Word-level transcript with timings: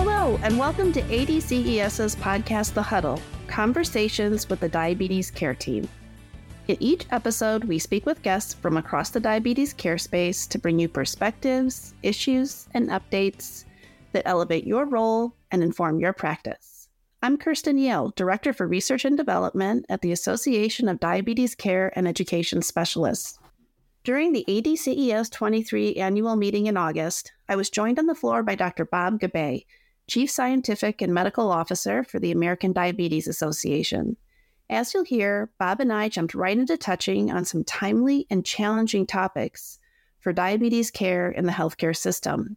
Hello, 0.00 0.38
and 0.44 0.56
welcome 0.56 0.92
to 0.92 1.02
ADCES's 1.02 2.14
podcast, 2.14 2.72
The 2.72 2.80
Huddle 2.80 3.20
Conversations 3.48 4.48
with 4.48 4.60
the 4.60 4.68
Diabetes 4.68 5.28
Care 5.28 5.56
Team. 5.56 5.88
In 6.68 6.76
each 6.78 7.06
episode, 7.10 7.64
we 7.64 7.80
speak 7.80 8.06
with 8.06 8.22
guests 8.22 8.54
from 8.54 8.76
across 8.76 9.10
the 9.10 9.18
diabetes 9.18 9.72
care 9.72 9.98
space 9.98 10.46
to 10.46 10.58
bring 10.60 10.78
you 10.78 10.88
perspectives, 10.88 11.94
issues, 12.04 12.68
and 12.74 12.90
updates 12.90 13.64
that 14.12 14.22
elevate 14.24 14.68
your 14.68 14.86
role 14.86 15.34
and 15.50 15.64
inform 15.64 15.98
your 15.98 16.12
practice. 16.12 16.88
I'm 17.20 17.36
Kirsten 17.36 17.76
Yale, 17.76 18.12
Director 18.14 18.52
for 18.52 18.68
Research 18.68 19.04
and 19.04 19.16
Development 19.16 19.84
at 19.88 20.02
the 20.02 20.12
Association 20.12 20.88
of 20.88 21.00
Diabetes 21.00 21.56
Care 21.56 21.92
and 21.96 22.06
Education 22.06 22.62
Specialists. 22.62 23.40
During 24.04 24.32
the 24.32 24.44
ADCES 24.46 25.28
23 25.32 25.96
annual 25.96 26.36
meeting 26.36 26.66
in 26.66 26.76
August, 26.76 27.32
I 27.48 27.56
was 27.56 27.68
joined 27.68 27.98
on 27.98 28.06
the 28.06 28.14
floor 28.14 28.44
by 28.44 28.54
Dr. 28.54 28.84
Bob 28.84 29.18
Gabbay, 29.18 29.64
Chief 30.08 30.30
Scientific 30.30 31.02
and 31.02 31.12
Medical 31.12 31.52
Officer 31.52 32.02
for 32.02 32.18
the 32.18 32.32
American 32.32 32.72
Diabetes 32.72 33.28
Association. 33.28 34.16
As 34.70 34.94
you'll 34.94 35.04
hear, 35.04 35.50
Bob 35.58 35.80
and 35.80 35.92
I 35.92 36.08
jumped 36.08 36.34
right 36.34 36.58
into 36.58 36.78
touching 36.78 37.30
on 37.30 37.44
some 37.44 37.62
timely 37.62 38.26
and 38.30 38.44
challenging 38.44 39.06
topics 39.06 39.78
for 40.18 40.32
diabetes 40.32 40.90
care 40.90 41.30
in 41.30 41.44
the 41.44 41.52
healthcare 41.52 41.94
system. 41.94 42.56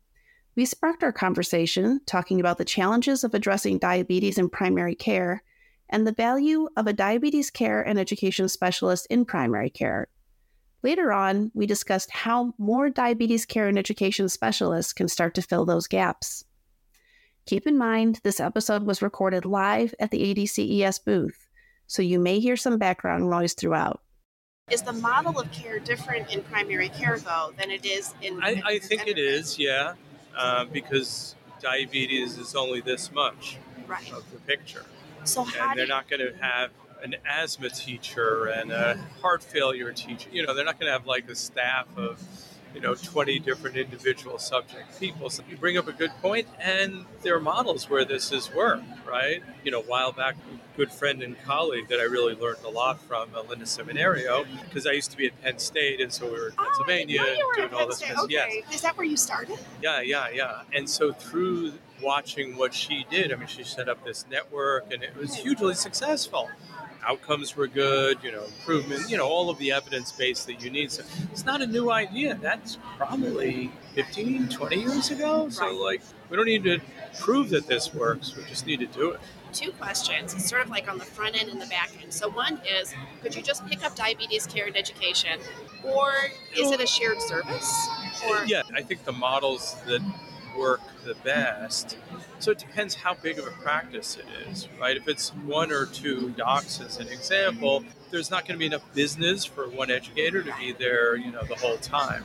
We 0.55 0.63
sparked 0.63 1.03
our 1.03 1.11
conversation 1.11 1.99
talking 2.05 2.39
about 2.39 2.57
the 2.57 2.63
challenges 2.63 3.25
of 3.25 3.33
addressing 3.33 3.79
diabetes 3.79 4.37
in 4.37 4.49
primary 4.49 4.95
care 4.95 5.43
and 5.89 6.07
the 6.07 6.13
value 6.13 6.69
of 6.77 6.87
a 6.87 6.93
diabetes 6.93 7.49
care 7.49 7.81
and 7.81 7.99
education 7.99 8.47
specialist 8.47 9.07
in 9.09 9.25
primary 9.25 9.69
care. 9.69 10.07
Later 10.83 11.11
on, 11.11 11.51
we 11.53 11.65
discussed 11.65 12.11
how 12.11 12.53
more 12.57 12.89
diabetes 12.89 13.45
care 13.45 13.67
and 13.67 13.77
education 13.77 14.29
specialists 14.29 14.93
can 14.93 15.09
start 15.09 15.35
to 15.35 15.41
fill 15.41 15.65
those 15.65 15.87
gaps. 15.87 16.45
Keep 17.45 17.67
in 17.67 17.77
mind, 17.77 18.19
this 18.23 18.39
episode 18.39 18.83
was 18.83 19.01
recorded 19.01 19.45
live 19.45 19.93
at 19.99 20.11
the 20.11 20.33
ADCES 20.33 21.03
booth, 21.03 21.47
so 21.87 22.01
you 22.01 22.19
may 22.19 22.39
hear 22.39 22.55
some 22.55 22.77
background 22.77 23.29
noise 23.29 23.53
throughout. 23.53 24.01
Is 24.69 24.83
the 24.83 24.93
model 24.93 25.37
of 25.39 25.51
care 25.51 25.79
different 25.79 26.31
in 26.31 26.43
primary 26.43 26.89
care, 26.89 27.17
though, 27.17 27.51
than 27.57 27.71
it 27.71 27.85
is 27.85 28.13
in? 28.21 28.41
I, 28.41 28.61
I 28.63 28.79
think 28.79 29.07
it 29.07 29.17
is, 29.17 29.59
yeah, 29.59 29.95
uh, 30.37 30.65
because 30.65 31.35
diabetes 31.59 32.37
is 32.37 32.55
only 32.55 32.79
this 32.79 33.11
much 33.11 33.57
right. 33.87 34.13
of 34.13 34.29
the 34.31 34.37
picture. 34.39 34.85
So 35.23 35.43
how 35.43 35.71
and 35.71 35.79
they're 35.79 35.85
do 35.85 35.91
not 35.91 36.09
going 36.09 36.21
to 36.21 36.37
have 36.39 36.71
an 37.03 37.15
asthma 37.27 37.69
teacher 37.69 38.45
and 38.45 38.71
a 38.71 38.97
heart 39.21 39.43
failure 39.43 39.91
teacher. 39.91 40.29
You 40.31 40.45
know, 40.45 40.53
they're 40.53 40.65
not 40.65 40.79
going 40.79 40.87
to 40.87 40.93
have 40.93 41.07
like 41.07 41.27
a 41.29 41.35
staff 41.35 41.87
of, 41.97 42.21
you 42.73 42.81
know, 42.81 42.95
20 42.95 43.39
different 43.39 43.75
individual 43.77 44.37
subject 44.39 44.99
people. 44.99 45.29
So 45.29 45.43
you 45.49 45.57
bring 45.57 45.77
up 45.77 45.87
a 45.87 45.91
good 45.91 46.11
point, 46.21 46.47
and 46.59 47.05
there 47.21 47.35
are 47.35 47.39
models 47.39 47.89
where 47.89 48.05
this 48.05 48.29
has 48.29 48.53
worked, 48.53 48.83
right? 49.05 49.43
You 49.63 49.71
know, 49.71 49.79
a 49.79 49.83
while 49.83 50.11
back, 50.11 50.35
a 50.35 50.77
good 50.77 50.91
friend 50.91 51.21
and 51.21 51.39
colleague 51.43 51.87
that 51.89 51.99
I 51.99 52.03
really 52.03 52.35
learned 52.35 52.59
a 52.65 52.69
lot 52.69 53.01
from, 53.01 53.29
uh, 53.35 53.41
Linda 53.43 53.65
Siminerio, 53.65 54.45
because 54.63 54.87
I 54.87 54.91
used 54.91 55.11
to 55.11 55.17
be 55.17 55.27
at 55.27 55.41
Penn 55.41 55.59
State, 55.59 55.99
and 56.01 56.11
so 56.11 56.25
we 56.25 56.31
were 56.31 56.47
in 56.47 56.53
Oh, 56.57 56.63
Pennsylvania 56.65 57.17
didn't 57.19 57.33
know 57.33 57.39
you 57.39 57.47
were 57.47 57.53
doing 57.55 57.73
all 57.73 57.79
Penn 57.79 57.89
this. 57.89 57.99
Business. 58.01 58.25
Yes. 58.29 58.53
Is 58.73 58.81
that 58.81 58.97
where 58.97 59.05
you 59.07 59.17
started? 59.17 59.57
Yeah, 59.81 60.01
yeah, 60.01 60.29
yeah. 60.33 60.61
And 60.73 60.89
so 60.89 61.11
through 61.11 61.73
watching 62.01 62.57
what 62.57 62.73
she 62.73 63.05
did, 63.09 63.31
I 63.31 63.35
mean, 63.35 63.47
she 63.47 63.63
set 63.63 63.89
up 63.89 64.03
this 64.03 64.25
network 64.29 64.91
and 64.93 65.03
it 65.03 65.15
was 65.15 65.35
hugely 65.35 65.73
successful. 65.73 66.49
Outcomes 67.07 67.55
were 67.55 67.67
good, 67.67 68.19
you 68.23 68.31
know, 68.31 68.43
improvement, 68.43 69.09
you 69.09 69.17
know, 69.17 69.27
all 69.27 69.49
of 69.49 69.57
the 69.57 69.71
evidence 69.71 70.11
base 70.11 70.45
that 70.45 70.63
you 70.63 70.69
need. 70.69 70.91
So 70.91 71.03
it's 71.31 71.45
not 71.45 71.61
a 71.61 71.65
new 71.65 71.89
idea. 71.89 72.37
That's 72.39 72.77
probably 72.97 73.71
15, 73.95 74.49
20 74.49 74.75
years 74.75 75.09
ago. 75.09 75.49
So, 75.49 75.73
like, 75.83 76.01
we 76.29 76.37
don't 76.37 76.45
need 76.45 76.63
to 76.65 76.79
prove 77.19 77.49
that 77.49 77.65
this 77.65 77.93
works. 77.93 78.35
We 78.35 78.43
just 78.43 78.67
need 78.67 78.81
to 78.81 78.85
do 78.85 79.11
it. 79.11 79.19
Two 79.51 79.71
questions. 79.71 80.33
It's 80.33 80.47
sort 80.47 80.61
of 80.61 80.69
like 80.69 80.89
on 80.89 80.97
the 80.97 81.03
front 81.03 81.39
end 81.39 81.49
and 81.49 81.61
the 81.61 81.65
back 81.65 81.91
end. 82.01 82.13
So 82.13 82.29
one 82.29 82.61
is, 82.79 82.93
could 83.21 83.35
you 83.35 83.41
just 83.41 83.65
pick 83.65 83.83
up 83.83 83.95
diabetes 83.95 84.45
care 84.45 84.67
and 84.67 84.77
education, 84.77 85.39
or 85.83 86.13
is 86.55 86.71
it 86.71 86.79
a 86.79 86.87
shared 86.87 87.21
service? 87.21 87.89
Or 88.29 88.45
Yeah, 88.45 88.61
I 88.73 88.81
think 88.81 89.03
the 89.03 89.11
models 89.11 89.75
that 89.87 90.01
work 90.57 90.81
the 91.05 91.15
best. 91.15 91.97
So 92.39 92.51
it 92.51 92.59
depends 92.59 92.95
how 92.95 93.13
big 93.13 93.39
of 93.39 93.47
a 93.47 93.51
practice 93.51 94.17
it 94.17 94.25
is, 94.49 94.67
right? 94.79 94.97
If 94.97 95.07
it's 95.07 95.29
one 95.29 95.71
or 95.71 95.85
two 95.85 96.29
docs, 96.31 96.81
as 96.81 96.97
an 96.97 97.07
example, 97.07 97.83
there's 98.09 98.31
not 98.31 98.47
going 98.47 98.55
to 98.55 98.59
be 98.59 98.65
enough 98.65 98.93
business 98.93 99.45
for 99.45 99.69
one 99.69 99.91
educator 99.91 100.43
to 100.43 100.53
be 100.59 100.71
there, 100.71 101.15
you 101.15 101.31
know, 101.31 101.43
the 101.43 101.55
whole 101.55 101.77
time. 101.77 102.23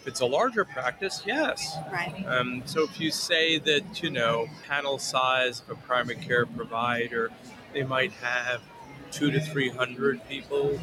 If 0.00 0.06
it's 0.06 0.20
a 0.20 0.26
larger 0.26 0.64
practice, 0.64 1.22
yes. 1.26 1.76
right. 1.92 2.24
Um, 2.26 2.62
so 2.66 2.84
if 2.84 3.00
you 3.00 3.10
say 3.10 3.58
that, 3.58 4.02
you 4.02 4.10
know, 4.10 4.48
panel 4.68 4.98
size 4.98 5.60
of 5.60 5.70
a 5.70 5.74
primary 5.74 6.16
care 6.16 6.46
provider, 6.46 7.30
they 7.72 7.82
might 7.82 8.12
have 8.12 8.62
two 9.10 9.30
to 9.30 9.40
three 9.40 9.68
hundred 9.68 10.26
people 10.28 10.78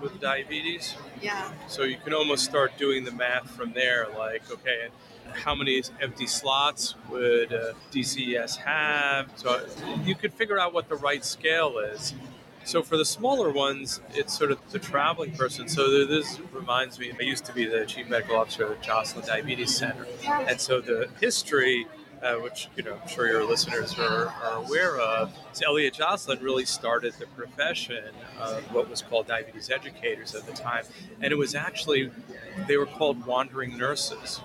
with 0.00 0.20
diabetes. 0.20 0.94
Yeah. 1.20 1.50
So 1.66 1.82
you 1.82 1.96
can 1.96 2.14
almost 2.14 2.44
start 2.44 2.78
doing 2.78 3.04
the 3.04 3.12
math 3.12 3.50
from 3.50 3.72
there. 3.72 4.06
Like, 4.16 4.50
okay, 4.50 4.88
how 5.34 5.54
many 5.54 5.82
empty 6.00 6.26
slots 6.26 6.94
would 7.10 7.52
uh, 7.52 7.72
DCES 7.92 8.56
have? 8.58 9.30
So 9.36 9.60
you 10.04 10.14
could 10.14 10.32
figure 10.32 10.58
out 10.58 10.72
what 10.72 10.88
the 10.88 10.96
right 10.96 11.24
scale 11.24 11.78
is. 11.78 12.14
So 12.68 12.82
for 12.82 12.98
the 12.98 13.04
smaller 13.06 13.50
ones, 13.50 14.02
it's 14.12 14.36
sort 14.36 14.50
of 14.50 14.58
the 14.72 14.78
traveling 14.78 15.32
person. 15.32 15.68
So 15.68 16.04
this 16.04 16.38
reminds 16.52 16.98
me, 16.98 17.12
I 17.18 17.22
used 17.22 17.46
to 17.46 17.54
be 17.54 17.64
the 17.64 17.86
chief 17.86 18.08
medical 18.10 18.36
officer 18.36 18.70
at 18.70 18.82
Joslin 18.82 19.24
Diabetes 19.24 19.74
Center, 19.74 20.06
and 20.26 20.60
so 20.60 20.80
the 20.80 21.08
history. 21.20 21.86
Uh, 22.20 22.34
which 22.34 22.68
you 22.74 22.82
know, 22.82 22.98
I'm 23.00 23.06
sure 23.06 23.28
your 23.28 23.44
listeners 23.44 23.96
are, 23.96 24.26
are 24.42 24.56
aware 24.56 24.98
of. 24.98 25.32
is 25.52 25.62
Elliott 25.62 25.94
Joslin 25.94 26.40
really 26.40 26.64
started 26.64 27.14
the 27.14 27.26
profession 27.26 28.02
of 28.40 28.60
what 28.74 28.90
was 28.90 29.02
called 29.02 29.28
diabetes 29.28 29.70
educators 29.70 30.34
at 30.34 30.44
the 30.44 30.52
time, 30.52 30.82
and 31.20 31.30
it 31.30 31.36
was 31.38 31.54
actually 31.54 32.10
they 32.66 32.76
were 32.76 32.86
called 32.86 33.24
wandering 33.24 33.78
nurses. 33.78 34.40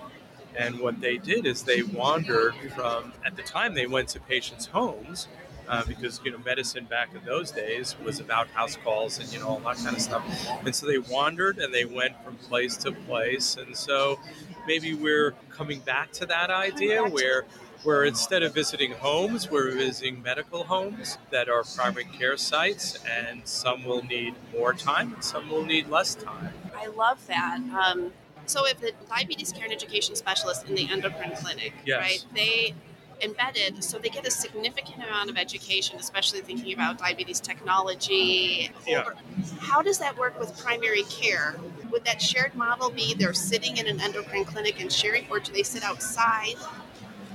And 0.56 0.78
what 0.78 1.00
they 1.00 1.18
did 1.18 1.46
is 1.46 1.62
they 1.62 1.82
wandered 1.82 2.54
from, 2.74 3.12
at 3.24 3.36
the 3.36 3.42
time, 3.42 3.74
they 3.74 3.86
went 3.86 4.08
to 4.10 4.20
patients' 4.20 4.66
homes 4.66 5.28
uh, 5.68 5.82
because, 5.86 6.20
you 6.24 6.30
know, 6.30 6.38
medicine 6.38 6.84
back 6.84 7.08
in 7.14 7.24
those 7.24 7.50
days 7.50 7.96
was 8.04 8.20
about 8.20 8.48
house 8.48 8.76
calls 8.76 9.18
and, 9.18 9.32
you 9.32 9.40
know, 9.40 9.48
all 9.48 9.60
that 9.60 9.76
kind 9.76 9.96
of 9.96 10.02
stuff. 10.02 10.22
And 10.64 10.74
so 10.74 10.86
they 10.86 10.98
wandered 10.98 11.58
and 11.58 11.72
they 11.72 11.84
went 11.84 12.22
from 12.22 12.36
place 12.36 12.76
to 12.78 12.92
place. 12.92 13.56
And 13.56 13.76
so 13.76 14.18
maybe 14.66 14.94
we're 14.94 15.32
coming 15.50 15.80
back 15.80 16.12
to 16.12 16.26
that 16.26 16.50
idea 16.50 17.02
where 17.02 17.44
where 17.84 18.04
instead 18.04 18.42
of 18.42 18.54
visiting 18.54 18.92
homes, 18.92 19.50
we're 19.50 19.70
visiting 19.70 20.22
medical 20.22 20.64
homes 20.64 21.18
that 21.30 21.50
are 21.50 21.62
primary 21.76 22.06
care 22.06 22.36
sites, 22.38 22.98
and 23.04 23.46
some 23.46 23.84
will 23.84 24.02
need 24.02 24.34
more 24.52 24.72
time 24.72 25.12
and 25.12 25.22
some 25.22 25.50
will 25.50 25.64
need 25.64 25.88
less 25.88 26.14
time. 26.14 26.54
I 26.74 26.86
love 26.86 27.24
that. 27.26 27.60
Um, 27.60 28.12
so 28.46 28.66
if 28.66 28.80
the 28.80 28.92
diabetes 29.08 29.52
care 29.52 29.64
and 29.64 29.72
education 29.72 30.14
specialist 30.16 30.68
in 30.68 30.74
the 30.74 30.88
endocrine 30.90 31.32
clinic, 31.36 31.72
Yes. 31.84 32.00
right, 32.00 32.24
they 32.34 32.74
embedded, 33.22 33.82
so 33.82 33.98
they 33.98 34.08
get 34.08 34.26
a 34.26 34.30
significant 34.30 34.96
amount 35.04 35.30
of 35.30 35.36
education, 35.38 35.98
especially 35.98 36.40
thinking 36.40 36.74
about 36.74 36.98
diabetes 36.98 37.40
technology. 37.40 38.70
Yeah. 38.86 39.04
How 39.60 39.82
does 39.82 39.98
that 39.98 40.16
work 40.18 40.38
with 40.38 40.58
primary 40.58 41.04
care? 41.04 41.56
Would 41.90 42.04
that 42.04 42.20
shared 42.20 42.54
model 42.54 42.90
be 42.90 43.14
they're 43.14 43.32
sitting 43.32 43.76
in 43.76 43.86
an 43.86 44.00
endocrine 44.00 44.44
clinic 44.44 44.80
and 44.80 44.90
sharing, 44.92 45.26
or 45.30 45.38
do 45.38 45.52
they 45.52 45.62
sit 45.62 45.84
outside? 45.84 46.56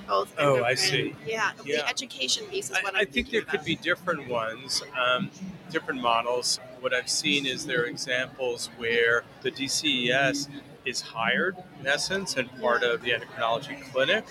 Both. 0.07 0.33
Oh, 0.39 0.63
I 0.63 0.73
see. 0.73 1.15
Yeah, 1.25 1.51
Yeah. 1.63 1.77
the 1.77 1.87
education 1.89 2.45
piece 2.47 2.69
is 2.71 2.77
what 2.83 2.95
I, 2.95 3.01
I 3.01 3.05
think 3.05 3.29
there 3.29 3.41
thinking 3.41 3.59
could 3.59 3.63
be 3.63 3.75
different 3.75 4.27
ones, 4.27 4.81
um, 4.99 5.29
different 5.71 6.01
models. 6.01 6.59
What 6.81 6.93
I've 6.93 7.09
seen 7.09 7.45
is 7.45 7.65
there 7.67 7.81
are 7.83 7.85
examples 7.85 8.69
where 8.77 9.23
the 9.43 9.51
DCES 9.51 10.47
is 10.85 11.01
hired, 11.01 11.55
in 11.79 11.87
essence, 11.87 12.35
and 12.35 12.49
part 12.59 12.83
of 12.83 13.01
the 13.01 13.11
endocrinology 13.11 13.81
clinic, 13.91 14.25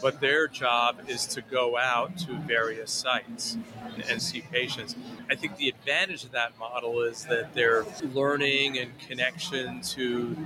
but 0.00 0.20
their 0.20 0.48
job 0.48 0.96
is 1.08 1.26
to 1.26 1.40
go 1.42 1.78
out 1.78 2.16
to 2.18 2.34
various 2.40 2.90
sites 2.90 3.56
and, 3.94 4.04
and 4.10 4.22
see 4.22 4.40
patients. 4.40 4.96
I 5.30 5.36
think 5.36 5.56
the 5.56 5.68
advantage 5.68 6.24
of 6.24 6.32
that 6.32 6.58
model 6.58 7.02
is 7.02 7.24
that 7.26 7.54
they're 7.54 7.84
learning 8.12 8.78
and 8.78 8.98
connection 8.98 9.80
to 9.82 10.36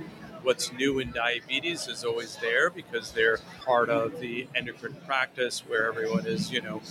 what's 0.43 0.71
new 0.73 0.99
in 0.99 1.11
diabetes 1.11 1.87
is 1.87 2.03
always 2.03 2.37
there 2.37 2.69
because 2.69 3.11
they're 3.11 3.39
part 3.65 3.89
of 3.89 4.19
the 4.19 4.47
endocrine 4.55 4.95
practice 5.05 5.61
where 5.67 5.87
everyone 5.87 6.25
is, 6.25 6.51
you 6.51 6.61
know, 6.61 6.81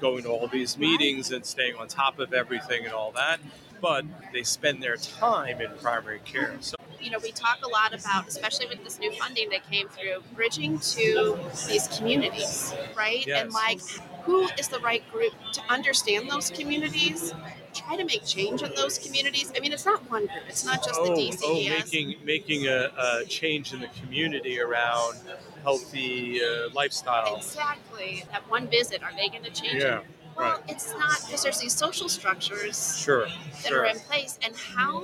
going 0.00 0.24
to 0.24 0.28
all 0.28 0.48
these 0.48 0.76
meetings 0.76 1.30
and 1.32 1.44
staying 1.46 1.76
on 1.76 1.88
top 1.88 2.18
of 2.18 2.32
everything 2.32 2.84
and 2.84 2.92
all 2.92 3.12
that. 3.12 3.40
But 3.80 4.04
they 4.32 4.42
spend 4.42 4.82
their 4.82 4.96
time 4.96 5.60
in 5.60 5.70
primary 5.80 6.20
care. 6.24 6.56
So 6.60 6.76
you 7.02 7.10
know, 7.10 7.18
we 7.22 7.32
talk 7.32 7.58
a 7.64 7.68
lot 7.68 7.92
about, 7.92 8.28
especially 8.28 8.66
with 8.66 8.82
this 8.84 8.98
new 8.98 9.12
funding 9.12 9.50
that 9.50 9.68
came 9.70 9.88
through, 9.88 10.22
bridging 10.34 10.78
to 10.78 11.38
these 11.68 11.88
communities, 11.88 12.74
right? 12.96 13.26
Yes. 13.26 13.42
And 13.42 13.52
like, 13.52 13.80
who 14.24 14.48
is 14.58 14.68
the 14.68 14.78
right 14.80 15.02
group 15.10 15.32
to 15.52 15.62
understand 15.68 16.30
those 16.30 16.50
communities? 16.50 17.34
Try 17.74 17.96
to 17.96 18.04
make 18.04 18.24
change 18.24 18.62
in 18.62 18.72
those 18.76 18.98
communities. 18.98 19.52
I 19.56 19.60
mean, 19.60 19.72
it's 19.72 19.86
not 19.86 20.08
one 20.10 20.26
group. 20.26 20.42
It's 20.48 20.64
not 20.64 20.84
just 20.84 21.00
oh, 21.00 21.14
the 21.14 21.38
oh, 21.44 21.54
making 21.54 22.16
making 22.24 22.66
a, 22.66 22.90
a 22.98 23.24
change 23.24 23.72
in 23.72 23.80
the 23.80 23.88
community 24.00 24.60
around 24.60 25.18
healthy 25.62 26.40
uh, 26.44 26.68
lifestyle. 26.74 27.36
Exactly. 27.36 28.24
That 28.30 28.48
one 28.50 28.68
visit, 28.68 29.02
are 29.02 29.12
they 29.16 29.28
going 29.28 29.44
to 29.44 29.50
change 29.50 29.82
Yeah, 29.82 30.00
it? 30.00 30.06
Well, 30.36 30.52
right. 30.52 30.62
it's 30.68 30.92
not 30.92 31.20
because 31.24 31.42
there's 31.42 31.60
these 31.60 31.74
social 31.74 32.08
structures 32.08 32.98
Sure, 32.98 33.26
that 33.26 33.68
sure. 33.68 33.82
are 33.82 33.86
in 33.86 33.98
place, 34.00 34.38
and 34.42 34.54
how 34.56 35.02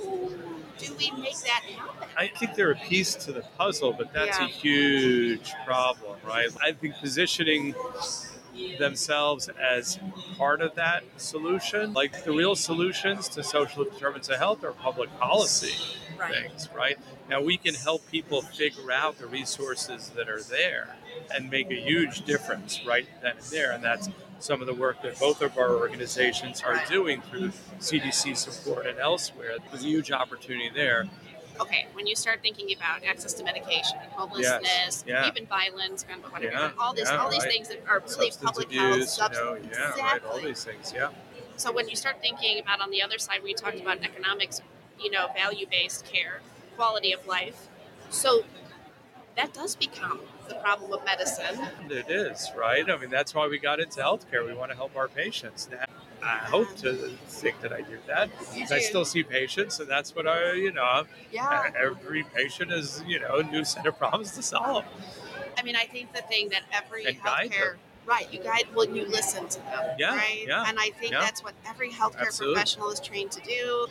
do 0.78 0.94
we 0.98 1.10
make 1.12 1.36
that 1.44 1.62
happen? 1.76 2.08
I 2.16 2.28
think 2.28 2.54
they're 2.54 2.72
a 2.72 2.76
piece 2.76 3.14
to 3.16 3.32
the 3.32 3.42
puzzle, 3.58 3.92
but 3.92 4.12
that's 4.12 4.38
Yeah. 4.38 4.46
a 4.46 4.48
huge 4.48 5.52
problem, 5.64 6.16
right? 6.25 6.48
I 6.62 6.72
think 6.72 6.98
positioning 6.98 7.75
themselves 8.78 9.48
as 9.48 9.98
part 10.36 10.60
of 10.60 10.75
that 10.76 11.02
solution, 11.16 11.92
like 11.92 12.25
the 12.25 12.32
real 12.32 12.54
solutions 12.56 13.28
to 13.30 13.42
social 13.42 13.84
determinants 13.84 14.28
of 14.28 14.38
health 14.38 14.64
are 14.64 14.72
public 14.72 15.16
policy 15.19 15.75
Right. 16.19 16.32
things, 16.34 16.69
right? 16.75 16.98
Now 17.28 17.40
we 17.40 17.56
can 17.56 17.75
help 17.75 18.08
people 18.10 18.42
figure 18.42 18.90
out 18.90 19.19
the 19.19 19.26
resources 19.26 20.10
that 20.10 20.28
are 20.28 20.42
there 20.42 20.96
and 21.32 21.48
make 21.50 21.70
a 21.70 21.76
huge 21.80 22.22
difference 22.22 22.82
right 22.84 23.06
then 23.22 23.36
and 23.36 23.46
there. 23.46 23.70
And 23.70 23.84
that's 23.84 24.08
some 24.38 24.61
of 24.61 24.67
the 24.67 24.75
work 24.75 25.02
that 25.02 25.19
both 25.19 25.43
of 25.43 25.56
our 25.58 25.76
organizations 25.76 26.62
are 26.62 26.81
doing 26.88 27.20
through 27.23 27.50
CDC 27.81 28.37
support 28.37 28.87
and 28.87 28.99
elsewhere. 28.99 29.56
There's 29.70 29.85
a 29.85 29.87
huge 29.88 30.12
opportunity 30.12 30.70
there. 30.73 31.06
okay, 31.61 31.87
when 31.93 32.06
you 32.06 32.14
start 32.14 32.40
thinking 32.40 32.73
about 32.76 33.02
access 33.05 33.32
to 33.35 33.43
medication, 33.44 33.99
homelessness, 34.12 35.05
yeah. 35.06 35.26
even 35.26 35.44
violence, 35.46 36.05
whatever, 36.31 36.52
Yeah, 36.52 36.70
all 36.79 36.94
these, 36.94 37.08
yeah, 37.11 37.17
all 37.17 37.31
these 37.31 37.40
right. 37.40 37.50
things 37.52 37.69
that 37.69 37.82
are 37.88 37.99
really 37.99 38.31
Substance 38.31 38.37
public 38.37 38.67
abuse, 38.67 39.19
health, 39.19 39.32
you 39.32 39.38
know, 39.38 39.55
yeah, 39.55 39.61
exactly. 39.90 40.02
right, 40.02 40.23
all 40.25 40.40
these 40.40 40.62
things, 40.64 40.93
yeah. 40.94 41.08
So 41.56 41.73
when 41.73 41.88
you 41.88 41.96
start 41.96 42.20
thinking 42.20 42.61
about 42.61 42.81
on 42.81 42.90
the 42.93 43.02
other 43.02 43.19
side, 43.19 43.40
we 43.43 43.55
talked 43.55 43.81
about 43.81 44.05
economics, 44.05 44.62
you 45.00 45.11
know, 45.11 45.26
value-based 45.35 46.05
care, 46.05 46.40
quality 46.76 47.12
of 47.12 47.26
life. 47.26 47.67
So 48.11 48.44
that 49.35 49.52
does 49.52 49.75
become 49.75 50.20
the 50.48 50.54
problem 50.56 50.92
of 50.92 51.04
medicine. 51.04 51.60
It 51.90 52.10
is, 52.10 52.50
right? 52.56 52.88
I 52.90 52.96
mean, 52.96 53.10
that's 53.10 53.34
why 53.34 53.46
we 53.48 53.58
got 53.58 53.80
into 53.80 54.00
healthcare. 54.00 54.46
We 54.46 54.54
want 54.54 54.70
to 54.70 54.76
help 54.76 54.96
our 54.96 55.08
patients. 55.08 55.68
Now, 55.70 55.84
I 56.22 56.38
hope 56.38 56.74
to 56.78 56.92
think 57.28 57.60
that 57.60 57.72
I 57.72 57.82
do 57.82 57.98
that. 58.06 58.30
I 58.70 58.80
still 58.80 59.04
see 59.04 59.22
patients, 59.22 59.78
and 59.80 59.88
that's 59.88 60.14
what 60.14 60.26
I, 60.26 60.52
you 60.54 60.72
know, 60.72 61.04
Yeah. 61.30 61.70
every 61.78 62.24
patient 62.24 62.72
is, 62.72 63.02
you 63.06 63.20
know, 63.20 63.36
a 63.36 63.42
new 63.44 63.64
set 63.64 63.86
of 63.86 63.98
problems 63.98 64.32
to 64.32 64.42
solve. 64.42 64.84
I 65.56 65.62
mean, 65.62 65.76
I 65.76 65.84
think 65.84 66.12
the 66.12 66.22
thing 66.22 66.48
that 66.50 66.62
every 66.72 67.06
And 67.06 67.16
healthcare 67.20 67.76
right, 68.06 68.32
you 68.32 68.40
guide 68.40 68.64
well, 68.74 68.86
you 68.88 69.06
listen 69.06 69.48
to 69.48 69.58
them, 69.60 69.96
Yeah, 69.98 70.16
right? 70.16 70.44
yeah, 70.46 70.64
And 70.66 70.78
I 70.78 70.90
think 70.90 71.12
yeah. 71.12 71.20
that's 71.20 71.42
what 71.44 71.54
every 71.66 71.90
healthcare 71.90 72.26
Absolutely. 72.26 72.54
professional 72.54 72.90
is 72.90 73.00
trained 73.00 73.30
to 73.32 73.40
do. 73.42 73.86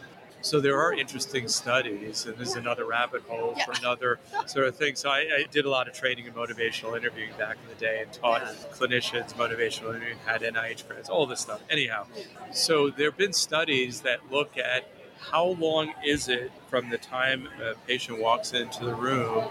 So 0.48 0.62
there 0.62 0.80
are 0.80 0.94
interesting 0.94 1.50
studies, 1.50 2.26
and 2.26 2.38
there's 2.38 2.56
another 2.56 2.86
rabbit 2.86 3.24
hole 3.24 3.54
for 3.66 3.74
another 3.82 4.18
sort 4.46 4.66
of 4.66 4.78
thing. 4.78 4.96
So 4.96 5.10
I, 5.10 5.18
I 5.40 5.46
did 5.52 5.66
a 5.66 5.70
lot 5.70 5.90
of 5.90 5.94
training 5.94 6.26
and 6.26 6.34
motivational 6.34 6.96
interviewing 6.96 7.32
back 7.38 7.58
in 7.62 7.68
the 7.68 7.76
day, 7.76 8.00
and 8.02 8.14
taught 8.14 8.44
Yeah. 8.44 8.54
clinicians 8.72 9.34
motivational 9.34 9.90
interviewing, 9.90 10.20
had 10.26 10.44
NIH 10.44 10.88
grants, 10.88 11.10
all 11.10 11.26
this 11.26 11.42
stuff. 11.42 11.60
Anyhow, 11.70 12.06
so 12.54 12.90
there 12.90 13.10
have 13.10 13.18
been 13.18 13.34
studies 13.34 14.00
that 14.02 14.32
look 14.32 14.58
at 14.58 14.86
how 15.20 15.44
long 15.60 15.94
is 16.06 16.30
it 16.30 16.50
from 16.70 16.92
the 16.92 16.98
time 16.98 17.50
a 17.62 17.74
patient 17.86 18.18
walks 18.22 18.54
into 18.54 18.86
the 18.86 18.96
room 18.96 19.50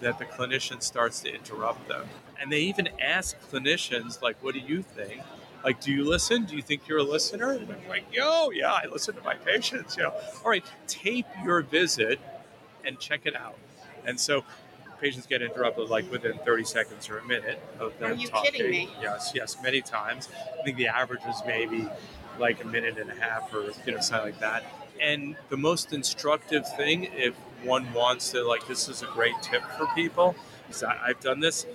that 0.00 0.20
the 0.20 0.24
clinician 0.24 0.80
starts 0.80 1.18
to 1.22 1.34
interrupt 1.34 1.88
them, 1.88 2.06
and 2.40 2.52
they 2.52 2.60
even 2.60 2.88
ask 3.00 3.36
clinicians 3.50 4.22
like, 4.22 4.36
"What 4.40 4.54
do 4.54 4.60
you 4.60 4.82
think?" 4.82 5.20
Like, 5.64 5.80
do 5.80 5.92
you 5.92 6.04
listen? 6.04 6.44
Do 6.44 6.56
you 6.56 6.62
think 6.62 6.86
you're 6.88 6.98
a 6.98 7.02
listener? 7.02 7.50
And 7.52 7.70
I'm 7.70 7.88
like, 7.88 8.04
yo, 8.12 8.50
yeah, 8.50 8.72
I 8.72 8.86
listen 8.90 9.14
to 9.16 9.22
my 9.22 9.34
patients. 9.34 9.96
You 9.96 10.04
know, 10.04 10.14
all 10.44 10.50
right, 10.50 10.64
tape 10.86 11.26
your 11.44 11.62
visit 11.62 12.20
and 12.84 12.98
check 12.98 13.22
it 13.24 13.34
out. 13.36 13.56
And 14.04 14.18
so 14.18 14.44
patients 15.00 15.26
get 15.26 15.42
interrupted 15.42 15.88
like 15.90 16.10
within 16.10 16.38
30 16.38 16.64
seconds 16.64 17.08
or 17.08 17.18
a 17.18 17.24
minute 17.24 17.60
of 17.78 17.96
them 17.98 18.12
Are 18.12 18.14
you 18.14 18.28
talking. 18.28 18.52
kidding 18.52 18.70
me? 18.70 18.90
Yes, 19.00 19.32
yes, 19.34 19.56
many 19.62 19.80
times. 19.80 20.28
I 20.58 20.62
think 20.62 20.76
the 20.76 20.88
average 20.88 21.22
is 21.28 21.42
maybe 21.46 21.88
like 22.38 22.62
a 22.62 22.66
minute 22.66 22.98
and 22.98 23.10
a 23.10 23.14
half 23.14 23.52
or 23.52 23.70
you 23.84 23.92
know 23.92 24.00
something 24.00 24.32
like 24.32 24.40
that. 24.40 24.64
And 25.00 25.36
the 25.48 25.56
most 25.56 25.92
instructive 25.92 26.64
thing, 26.76 27.04
if 27.14 27.34
one 27.62 27.92
wants 27.92 28.32
to, 28.32 28.42
like, 28.42 28.66
this 28.66 28.88
is 28.88 29.02
a 29.02 29.06
great 29.06 29.34
tip 29.42 29.62
for 29.76 29.86
people, 29.94 30.34
is 30.68 30.80
that 30.80 30.98
I've 31.00 31.20
done 31.20 31.38
this. 31.40 31.66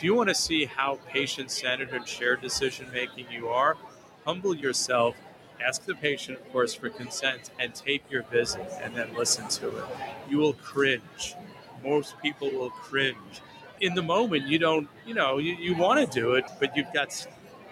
If 0.00 0.04
you 0.04 0.14
want 0.14 0.30
to 0.30 0.34
see 0.34 0.64
how 0.64 0.98
patient 1.08 1.50
centered 1.50 1.90
and 1.90 2.08
shared 2.08 2.40
decision 2.40 2.90
making 2.90 3.26
you 3.30 3.48
are, 3.48 3.76
humble 4.24 4.56
yourself, 4.56 5.14
ask 5.62 5.84
the 5.84 5.94
patient, 5.94 6.38
of 6.38 6.52
course, 6.52 6.72
for 6.72 6.88
consent, 6.88 7.50
and 7.58 7.74
tape 7.74 8.04
your 8.08 8.22
visit 8.22 8.66
and 8.80 8.96
then 8.96 9.12
listen 9.14 9.46
to 9.48 9.76
it. 9.76 9.84
You 10.26 10.38
will 10.38 10.54
cringe. 10.54 11.34
Most 11.84 12.18
people 12.22 12.50
will 12.50 12.70
cringe. 12.70 13.42
In 13.82 13.94
the 13.94 14.00
moment, 14.00 14.46
you 14.46 14.58
don't, 14.58 14.88
you 15.04 15.12
know, 15.12 15.36
you, 15.36 15.54
you 15.56 15.74
want 15.74 16.00
to 16.10 16.18
do 16.18 16.32
it, 16.32 16.46
but 16.58 16.74
you've 16.74 16.94
got 16.94 17.28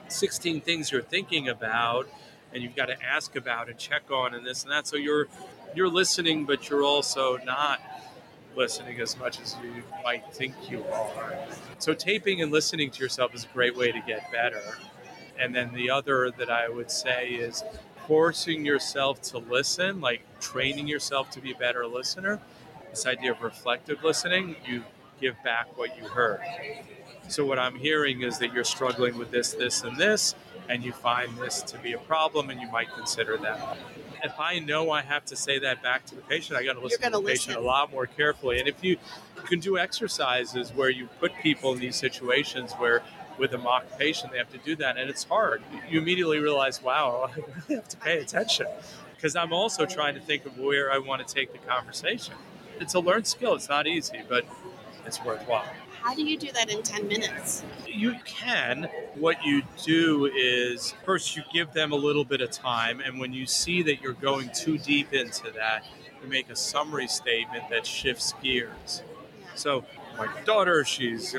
16 0.09 0.61
things 0.61 0.93
you're 0.93 1.01
thinking 1.01 1.49
about 1.49 2.11
and 2.53 2.63
you've 2.63 2.77
got 2.77 2.89
to 2.89 3.03
ask 3.03 3.37
about 3.37 3.71
and 3.71 3.79
check 3.79 4.03
on 4.11 4.35
and 4.35 4.45
this 4.45 4.65
and 4.65 4.71
that. 4.71 4.87
So 4.87 4.97
you're 4.97 5.29
you're 5.75 5.89
listening, 5.89 6.45
but 6.45 6.69
you're 6.69 6.85
also 6.85 7.39
not 7.39 7.81
listening 8.59 9.01
as 9.01 9.17
much 9.19 9.41
as 9.41 9.57
you 9.63 9.83
might 10.05 10.31
think 10.35 10.53
you 10.69 10.85
are. 10.93 11.33
So 11.79 11.95
taping 11.95 12.43
and 12.43 12.53
listening 12.53 12.91
to 12.91 13.03
yourself 13.03 13.35
is 13.35 13.45
a 13.45 13.55
great 13.55 13.77
way 13.77 13.93
to 13.93 14.01
get 14.07 14.31
better. 14.33 14.63
And 15.39 15.55
then 15.55 15.73
the 15.73 15.89
other 15.91 16.33
that 16.33 16.51
I 16.51 16.69
would 16.69 16.91
say 16.91 17.29
is 17.29 17.63
forcing 18.09 18.67
yourself 18.67 19.23
to 19.23 19.39
listen, 19.39 20.01
like 20.01 20.23
training 20.41 20.89
yourself 20.89 21.31
to 21.31 21.41
be 21.41 21.53
a 21.53 21.55
better 21.55 21.87
listener. 21.87 22.41
This 22.91 23.07
idea 23.07 23.31
of 23.31 23.43
reflective 23.43 24.03
listening, 24.03 24.57
you 24.67 24.83
give 25.21 25.37
back 25.45 25.79
what 25.79 25.97
you 25.97 26.09
heard. 26.09 26.41
So 27.29 27.45
what 27.45 27.59
I'm 27.59 27.77
hearing 27.77 28.23
is 28.23 28.39
that 28.39 28.53
you're 28.53 28.65
struggling 28.65 29.17
with 29.19 29.31
this, 29.31 29.53
this, 29.53 29.85
and 29.85 29.97
this, 29.97 30.35
and 30.69 30.83
you 30.83 30.93
find 30.93 31.37
this 31.37 31.63
to 31.63 31.79
be 31.79 31.93
a 31.93 31.99
problem, 31.99 32.51
and 32.51 32.61
you 32.61 32.71
might 32.73 32.93
consider 32.95 33.37
that. 33.39 33.79
If 34.23 34.39
I 34.39 34.59
know 34.59 34.91
I 34.91 35.03
have 35.03 35.25
to 35.27 35.37
say 35.37 35.59
that 35.61 35.83
back 35.83 36.07
to 36.07 36.15
the 36.15 36.23
patient, 36.23 36.59
I 36.59 36.65
got 36.65 36.75
to 36.75 36.81
listen 36.81 37.01
to 37.03 37.11
the 37.11 37.23
patient 37.23 37.57
a 37.57 37.61
lot 37.61 37.91
more 37.93 38.07
carefully. 38.07 38.59
And 38.59 38.69
if 38.69 38.83
you, 38.83 38.97
you 39.37 39.43
can 39.43 39.61
do 39.61 39.79
exercises 39.79 40.71
where 40.71 40.91
you 40.91 41.09
put 41.21 41.33
people 41.43 41.73
in 41.73 41.81
these 41.81 41.97
situations 41.97 42.73
where 42.75 43.03
with 43.39 43.53
a 43.55 43.59
mock 43.59 43.85
patient 43.99 44.33
they 44.33 44.39
have 44.39 44.51
to 44.51 44.59
do 44.59 44.77
that, 44.77 44.97
and 44.97 45.09
it's 45.09 45.25
hard. 45.25 45.63
You 45.89 46.01
immediately 46.01 46.39
realize, 46.39 46.83
wow, 46.83 47.31
I 47.37 47.37
really 47.37 47.77
have 47.77 47.89
to 47.89 47.97
pay 47.97 48.19
attention 48.19 48.67
because 49.15 49.37
I'm 49.37 49.53
also 49.53 49.87
trying 49.87 50.15
to 50.15 50.21
think 50.21 50.47
of 50.47 50.59
where 50.59 50.93
I 50.93 50.99
want 50.99 51.27
to 51.27 51.35
take 51.35 51.53
the 51.53 51.59
conversation. 51.59 52.35
It's 52.81 52.95
a 52.95 53.01
learned 53.01 53.27
skill. 53.27 53.55
It's 53.55 53.69
not 53.69 53.87
easy, 53.87 54.23
but 54.29 54.45
it's 55.09 55.25
worthwhile. 55.25 55.67
How 56.03 56.15
do 56.15 56.23
you 56.23 56.39
do 56.39 56.53
that 56.53 56.71
in 56.71 56.83
10 56.83 57.09
minutes? 57.09 57.65
You 57.87 58.15
can. 58.25 58.89
What 59.15 59.45
you 59.45 59.63
do 59.83 60.27
is 60.27 60.95
first 61.05 61.35
you 61.37 61.43
give 61.53 61.73
them 61.73 61.91
a 61.91 61.97
little 61.97 62.25
bit 62.25 62.41
of 62.41 62.51
time, 62.51 63.01
and 63.01 63.19
when 63.19 63.33
you 63.33 63.47
see 63.47 63.83
that 63.83 64.01
you're 64.01 64.13
going 64.13 64.51
too 64.55 64.79
deep 64.79 65.13
into 65.13 65.51
that, 65.53 65.85
you 66.23 66.29
make 66.29 66.51
a 66.51 66.57
summary 66.57 67.09
statement 67.09 67.69
that 67.71 67.85
shifts 67.85 68.35
gears. 68.43 69.03
So, 69.57 69.85
my 70.17 70.29
daughter, 70.45 70.85
she's 70.85 71.35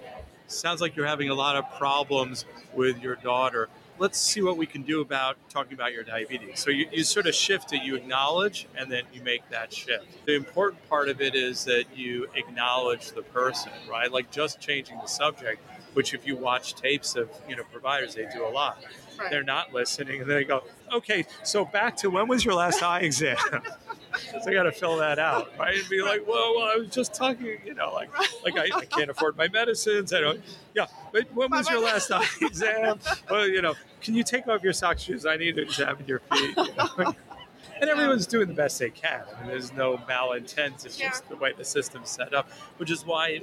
sounds 0.46 0.80
like 0.80 0.96
you're 0.96 1.06
having 1.06 1.28
a 1.28 1.34
lot 1.34 1.56
of 1.56 1.64
problems 1.76 2.46
with 2.72 3.02
your 3.02 3.16
daughter. 3.16 3.68
Let's 3.98 4.18
see 4.18 4.42
what 4.42 4.56
we 4.56 4.66
can 4.66 4.82
do 4.82 5.00
about 5.00 5.36
talking 5.50 5.72
about 5.74 5.92
your 5.92 6.04
diabetes. 6.04 6.60
So 6.60 6.70
you, 6.70 6.86
you 6.92 7.02
sort 7.02 7.26
of 7.26 7.34
shift 7.34 7.72
it, 7.72 7.82
you 7.82 7.96
acknowledge, 7.96 8.68
and 8.76 8.90
then 8.90 9.02
you 9.12 9.22
make 9.22 9.48
that 9.50 9.72
shift. 9.72 10.24
The 10.24 10.34
important 10.34 10.88
part 10.88 11.08
of 11.08 11.20
it 11.20 11.34
is 11.34 11.64
that 11.64 11.84
you 11.96 12.28
acknowledge 12.34 13.12
the 13.12 13.22
person, 13.22 13.72
right? 13.90 14.10
Like 14.10 14.30
just 14.30 14.60
changing 14.60 14.98
the 14.98 15.08
subject, 15.08 15.60
which 15.94 16.14
if 16.14 16.26
you 16.26 16.36
watch 16.36 16.74
tapes 16.74 17.16
of 17.16 17.28
you 17.48 17.56
know 17.56 17.64
providers, 17.72 18.14
they 18.14 18.28
do 18.32 18.46
a 18.46 18.50
lot. 18.50 18.82
Right. 19.18 19.30
They're 19.30 19.42
not 19.42 19.74
listening, 19.74 20.20
and 20.20 20.30
they 20.30 20.44
go, 20.44 20.62
"Okay, 20.92 21.26
so 21.42 21.64
back 21.64 21.96
to 21.98 22.10
when 22.10 22.28
was 22.28 22.44
your 22.44 22.54
last 22.54 22.82
eye 22.82 23.00
exam?" 23.00 23.36
so 24.42 24.50
I 24.50 24.52
got 24.54 24.64
to 24.64 24.72
fill 24.72 24.96
that 24.98 25.18
out, 25.18 25.50
right? 25.58 25.78
And 25.78 25.88
be 25.88 26.02
like, 26.02 26.26
"Well, 26.26 26.54
well, 26.56 26.68
I 26.68 26.76
was 26.76 26.88
just 26.90 27.14
talking, 27.14 27.58
you 27.64 27.74
know, 27.74 27.92
like, 27.92 28.10
like 28.44 28.56
I, 28.58 28.78
I 28.78 28.84
can't 28.84 29.10
afford 29.10 29.36
my 29.36 29.48
medicines. 29.48 30.12
I 30.12 30.20
don't, 30.20 30.40
yeah. 30.74 30.86
But 31.12 31.32
when 31.34 31.50
was 31.50 31.68
your 31.70 31.80
last 31.82 32.10
eye 32.10 32.24
exam? 32.42 32.98
Well, 33.30 33.48
you 33.48 33.62
know, 33.62 33.74
can 34.00 34.14
you 34.14 34.22
take 34.22 34.46
off 34.48 34.62
your 34.62 34.72
sock 34.72 34.98
shoes? 34.98 35.26
I 35.26 35.36
need 35.36 35.56
to 35.56 35.62
examine 35.62 36.04
your 36.06 36.20
feet." 36.20 36.56
you 36.56 36.74
know? 36.76 37.14
and 37.80 37.88
everyone's 37.90 38.26
doing 38.26 38.48
the 38.48 38.54
best 38.54 38.78
they 38.78 38.90
can. 38.90 39.22
I 39.36 39.40
mean, 39.40 39.48
there's 39.50 39.72
no 39.72 39.96
malintent. 39.98 40.84
It's 40.84 40.98
Yeah. 40.98 41.10
just 41.10 41.28
the 41.28 41.36
way 41.36 41.52
the 41.56 41.64
system's 41.64 42.10
set 42.10 42.34
up, 42.34 42.48
which 42.78 42.90
is 42.90 43.04
why 43.06 43.40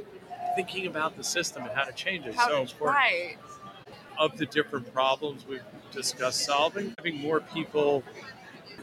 thinking 0.55 0.87
about 0.87 1.17
the 1.17 1.23
system 1.23 1.63
and 1.63 1.71
how 1.71 1.83
to 1.83 1.91
change 1.93 2.25
it 2.25 2.29
is 2.29 2.35
How- 2.35 2.47
so 2.49 2.61
important. 2.61 2.97
right. 2.97 3.37
Of 4.17 4.37
the 4.37 4.45
different 4.45 4.93
problems 4.93 5.45
we've 5.45 5.61
discussed 5.91 6.45
solving, 6.45 6.93
having 6.97 7.17
more 7.19 7.41
people 7.41 8.01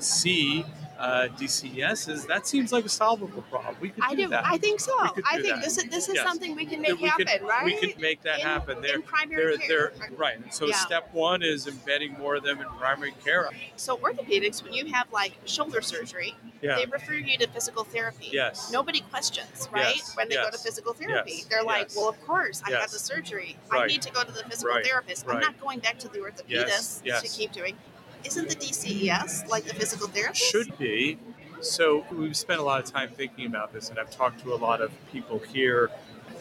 see 0.02 0.64
uh, 0.98 1.26
DCESs, 1.36 2.28
that 2.28 2.46
seems 2.46 2.70
like 2.72 2.84
a 2.84 2.88
solvable 2.88 3.42
problem. 3.42 3.74
We 3.80 3.88
could 3.90 4.04
I 4.04 4.10
do 4.10 4.16
do. 4.24 4.28
that. 4.28 4.44
I 4.46 4.56
think 4.56 4.78
so. 4.78 4.92
I 4.98 5.08
think 5.40 5.46
that. 5.56 5.62
this 5.64 5.76
is 5.78 5.84
this 5.84 6.08
is 6.08 6.14
Yes. 6.14 6.24
something 6.28 6.54
we 6.54 6.64
can 6.64 6.80
make 6.80 7.00
we 7.00 7.08
happen, 7.08 7.26
could, 7.26 7.42
right? 7.42 7.64
We 7.64 7.76
could 7.76 7.98
make 8.00 8.22
that 8.22 8.38
In- 8.38 8.46
happen. 8.46 8.80
They're, 8.80 8.96
in 8.96 9.02
primary 9.02 9.56
they're, 9.56 9.88
care. 9.88 9.92
they're 9.98 10.10
right. 10.16 10.36
And 10.38 10.52
so 10.54 10.66
Yeah. 10.66 10.76
step 10.76 11.12
one 11.12 11.42
is 11.42 11.66
embedding 11.66 12.12
more 12.12 12.36
of 12.36 12.44
them 12.44 12.60
in 12.60 12.68
primary 12.78 13.14
care. 13.24 13.50
So 13.74 13.96
orthopedics, 13.96 14.62
when 14.62 14.74
you 14.74 14.86
have 14.92 15.10
like 15.12 15.32
shoulder 15.44 15.82
surgery, 15.82 16.36
Yeah. 16.60 16.76
they 16.76 16.86
refer 16.86 17.14
you 17.14 17.36
to 17.38 17.48
physical 17.48 17.82
therapy. 17.82 18.28
Yes. 18.32 18.70
Nobody 18.70 19.00
questions, 19.00 19.68
right? 19.72 19.96
Yes, 19.96 20.14
When 20.16 20.28
they 20.28 20.36
go 20.36 20.50
to 20.50 20.58
physical 20.58 20.92
therapy, 20.92 21.32
yes, 21.38 21.44
they're 21.46 21.64
like, 21.64 21.86
yes. 21.88 21.96
"Well, 21.96 22.08
of 22.10 22.20
course, 22.24 22.62
I 22.64 22.70
had 22.70 22.78
Yes. 22.82 22.92
the 22.92 22.98
surgery. 23.00 23.56
I 23.72 23.86
need 23.86 24.02
to 24.02 24.10
go 24.12 24.22
to 24.22 24.30
the 24.30 24.44
physical 24.44 24.74
Right, 24.76 24.86
therapist. 24.86 25.26
I'm 25.28 25.40
not 25.40 25.58
going 25.60 25.80
back 25.80 25.98
to 26.00 26.08
the 26.08 26.18
orthopedist 26.20 26.46
Yes, 26.48 27.02
yes. 27.04 27.22
to 27.22 27.28
keep 27.28 27.50
doing." 27.50 27.76
Isn't 28.24 28.48
the 28.48 28.54
DCES 28.54 29.48
like 29.48 29.64
the 29.64 29.74
physical 29.74 30.08
therapist? 30.08 30.42
Should 30.42 30.76
be. 30.78 31.18
So 31.60 32.04
we've 32.10 32.36
spent 32.36 32.60
a 32.60 32.62
lot 32.62 32.82
of 32.82 32.90
time 32.90 33.10
thinking 33.10 33.46
about 33.46 33.72
this, 33.72 33.88
and 33.88 33.98
I've 33.98 34.10
talked 34.10 34.42
to 34.42 34.52
a 34.52 34.56
lot 34.56 34.80
of 34.80 34.90
people 35.12 35.38
here 35.38 35.90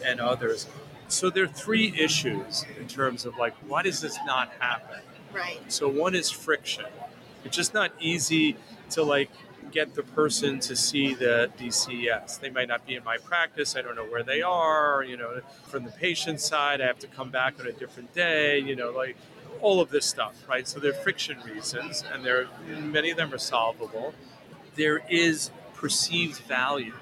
and 0.04 0.20
others. 0.20 0.66
So 1.08 1.30
there 1.30 1.44
are 1.44 1.48
three 1.48 1.94
issues 1.96 2.64
in 2.78 2.88
terms 2.88 3.24
of 3.24 3.36
like, 3.36 3.54
why 3.68 3.82
does 3.82 4.00
this 4.00 4.18
not 4.26 4.50
happen? 4.58 5.00
Right. 5.32 5.60
So 5.68 5.88
one 5.88 6.14
is 6.14 6.30
friction. 6.30 6.86
It's 7.44 7.56
just 7.56 7.74
not 7.74 7.92
easy 8.00 8.56
to 8.90 9.02
like 9.02 9.30
get 9.70 9.94
the 9.94 10.02
person 10.02 10.60
to 10.60 10.76
see 10.76 11.14
the 11.14 11.50
DCS. 11.58 12.40
They 12.40 12.50
might 12.50 12.68
not 12.68 12.86
be 12.86 12.94
in 12.94 13.04
my 13.04 13.18
practice. 13.18 13.76
I 13.76 13.82
don't 13.82 13.96
know 13.96 14.04
where 14.04 14.22
they 14.22 14.42
are. 14.42 15.02
You 15.02 15.16
know, 15.16 15.40
from 15.64 15.84
the 15.84 15.90
patient 15.92 16.40
side, 16.40 16.80
I 16.80 16.86
have 16.86 16.98
to 17.00 17.06
come 17.06 17.30
back 17.30 17.60
on 17.60 17.66
a 17.66 17.72
different 17.72 18.12
day. 18.12 18.58
You 18.58 18.76
know, 18.76 18.90
like 18.90 19.16
all 19.62 19.80
of 19.80 19.90
this 19.90 20.04
stuff, 20.04 20.34
right? 20.48 20.68
So 20.68 20.78
there 20.78 20.90
are 20.90 20.94
friction 20.94 21.38
reasons, 21.40 22.04
and 22.12 22.24
there 22.24 22.42
are, 22.42 22.80
many 22.80 23.10
of 23.10 23.16
them 23.16 23.32
are 23.32 23.38
solvable. 23.38 24.12
There 24.74 25.02
is 25.08 25.50
perceived 25.74 26.38
value, 26.42 26.94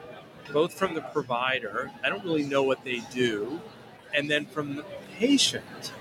both 0.53 0.75
from 0.75 0.95
the 0.95 1.01
provider. 1.01 1.91
I 2.05 2.09
don't 2.09 2.25
really 2.25 2.45
know 2.45 2.63
what 2.63 2.85
they 2.85 3.01
do, 3.13 3.61
and 4.15 4.31
then 4.31 4.47
from 4.47 4.77
the 4.77 4.85
patient 5.19 5.93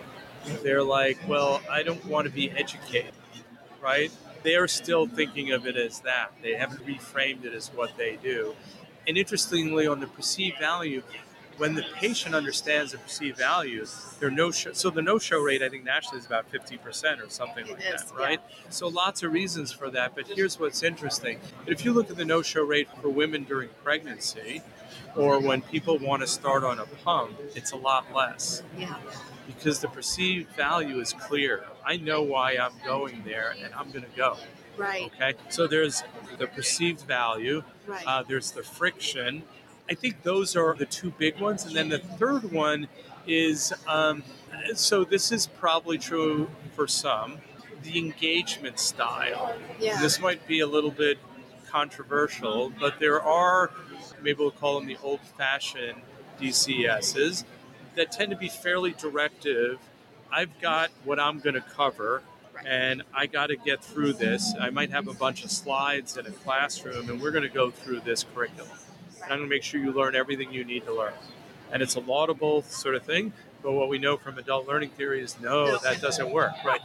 they're 0.64 0.84
like, 0.84 1.18
well, 1.28 1.62
I 1.70 1.84
don't 1.84 2.06
want 2.06 2.26
to 2.26 2.32
be 2.32 2.52
educated, 2.52 3.14
right? 3.82 4.12
They're 4.44 4.68
still 4.68 5.06
thinking 5.06 5.52
of 5.52 5.68
it 5.68 5.76
as 5.76 6.00
that. 6.02 6.32
They 6.42 6.54
haven't 6.54 6.86
reframed 6.86 7.44
it 7.44 7.54
as 7.54 7.68
what 7.70 7.98
they 7.98 8.18
do. 8.22 8.56
And 9.08 9.18
interestingly, 9.18 9.88
on 9.88 10.00
the 10.00 10.08
perceived 10.08 10.60
value, 10.60 11.04
when 11.60 11.76
the 11.76 11.84
patient 11.96 12.34
understands 12.34 12.94
the 12.94 12.98
perceived 12.98 13.38
value, 13.38 13.86
their 14.20 14.32
no 14.32 14.50
show. 14.50 14.74
So 14.74 14.90
the 14.90 15.02
no 15.02 15.20
show 15.20 15.40
rate, 15.40 15.62
I 15.62 15.70
think 15.70 15.84
nationally 15.84 16.20
is 16.20 16.26
about 16.26 16.48
fifty 16.50 16.78
percent 16.78 17.22
or 17.22 17.30
something 17.30 17.68
like 17.68 17.80
is, 17.80 18.06
that, 18.06 18.16
right? 18.18 18.40
So 18.70 18.88
lots 18.88 19.22
of 19.22 19.32
reasons 19.32 19.72
for 19.72 19.90
that. 19.92 20.16
But 20.16 20.28
here's 20.28 20.60
what's 20.60 20.82
interesting: 20.82 21.40
if 21.68 21.86
you 21.86 21.94
look 21.94 22.10
at 22.10 22.18
the 22.18 22.26
no 22.26 22.42
show 22.42 22.64
rate 22.64 22.88
for 23.02 23.10
women 23.10 23.44
during 23.44 23.70
pregnancy, 23.84 24.62
or 25.16 25.40
when 25.40 25.62
people 25.62 25.98
want 26.00 26.22
to 26.22 26.28
start 26.28 26.64
on 26.64 26.80
a 26.80 26.86
pump, 26.86 27.38
it's 27.56 27.72
a 27.72 27.78
lot 27.78 28.06
less 28.16 28.64
Yeah. 28.78 28.96
because 29.48 29.80
the 29.80 29.88
perceived 29.90 30.56
value 30.56 31.00
is 31.00 31.14
clear. 31.14 31.66
I 31.86 31.98
know 31.98 32.22
why 32.22 32.54
I'm 32.58 32.74
going 32.86 33.24
there 33.26 33.54
and 33.64 33.74
I'm 33.74 33.92
going 33.92 34.06
to 34.06 34.16
go. 34.18 34.38
Right. 34.78 35.04
Okay. 35.08 35.34
So 35.50 35.68
there's 35.68 36.04
the 36.38 36.48
perceived 36.48 37.02
value, 37.02 37.64
Right. 37.86 38.04
uh, 38.08 38.24
there's 38.24 38.52
the 38.52 38.64
friction. 38.64 39.44
I 39.90 39.96
think 39.96 40.24
those 40.24 40.56
are 40.56 40.76
the 40.76 40.86
two 40.86 41.12
big 41.18 41.40
ones. 41.40 41.66
And 41.66 41.76
then 41.76 41.90
the 41.90 42.00
third 42.00 42.52
one 42.52 42.88
is 43.28 43.74
um, 43.88 44.24
so 44.76 45.04
this 45.04 45.32
is 45.32 45.48
probably 45.48 45.98
true 45.98 46.50
for 46.76 46.88
some 46.88 47.40
the 47.84 47.98
engagement 47.98 48.80
style. 48.80 49.56
yeah. 49.80 50.02
This 50.02 50.20
might 50.20 50.46
be 50.48 50.60
a 50.60 50.68
little 50.68 50.92
bit 50.92 51.18
controversial, 51.70 52.72
but 52.80 53.00
there 53.00 53.22
are, 53.22 53.72
maybe 54.22 54.40
we'll 54.40 54.52
call 54.52 54.80
them 54.80 54.88
the 54.88 54.98
old 55.02 55.22
fashioned 55.38 56.02
DCSs 56.42 57.44
that 57.96 58.12
tend 58.12 58.32
to 58.32 58.38
be 58.38 58.50
fairly 58.50 58.92
directive. 58.92 59.80
I've 60.32 60.60
got 60.60 60.90
what 61.04 61.20
I'm 61.20 61.40
going 61.40 61.56
to 61.56 61.62
cover, 61.62 62.22
and 62.66 63.04
I 63.14 63.28
got 63.28 63.48
to 63.48 63.56
get 63.56 63.84
through 63.84 64.14
this. 64.14 64.54
I 64.60 64.70
might 64.70 64.92
have 64.92 65.08
a 65.08 65.14
bunch 65.14 65.44
of 65.44 65.52
slides 65.52 66.18
in 66.18 66.26
a 66.26 66.32
classroom, 66.32 67.10
and 67.10 67.22
we're 67.22 67.32
going 67.32 67.44
to 67.44 67.50
go 67.50 67.72
through 67.72 68.02
this 68.02 68.26
curriculum. 68.36 68.78
And 69.24 69.32
I'm 69.34 69.40
going 69.40 69.50
to 69.50 69.56
make 69.56 69.64
sure 69.64 69.80
you 69.80 69.92
learn 69.92 70.16
everything 70.16 70.52
you 70.52 70.64
need 70.64 70.86
to 70.86 70.94
learn. 70.94 71.14
And 71.72 71.82
it's 71.82 71.96
a 71.96 72.00
laudable 72.00 72.64
sort 72.64 72.96
of 72.96 73.04
thing, 73.04 73.34
but 73.62 73.74
what 73.74 73.90
we 73.90 73.98
know 74.00 74.18
from 74.18 74.38
adult 74.38 74.68
learning 74.68 74.90
theory 74.92 75.22
is 75.22 75.40
no, 75.40 75.78
that 75.80 76.02
doesn't 76.02 76.32
work, 76.32 76.54
right? 76.66 76.82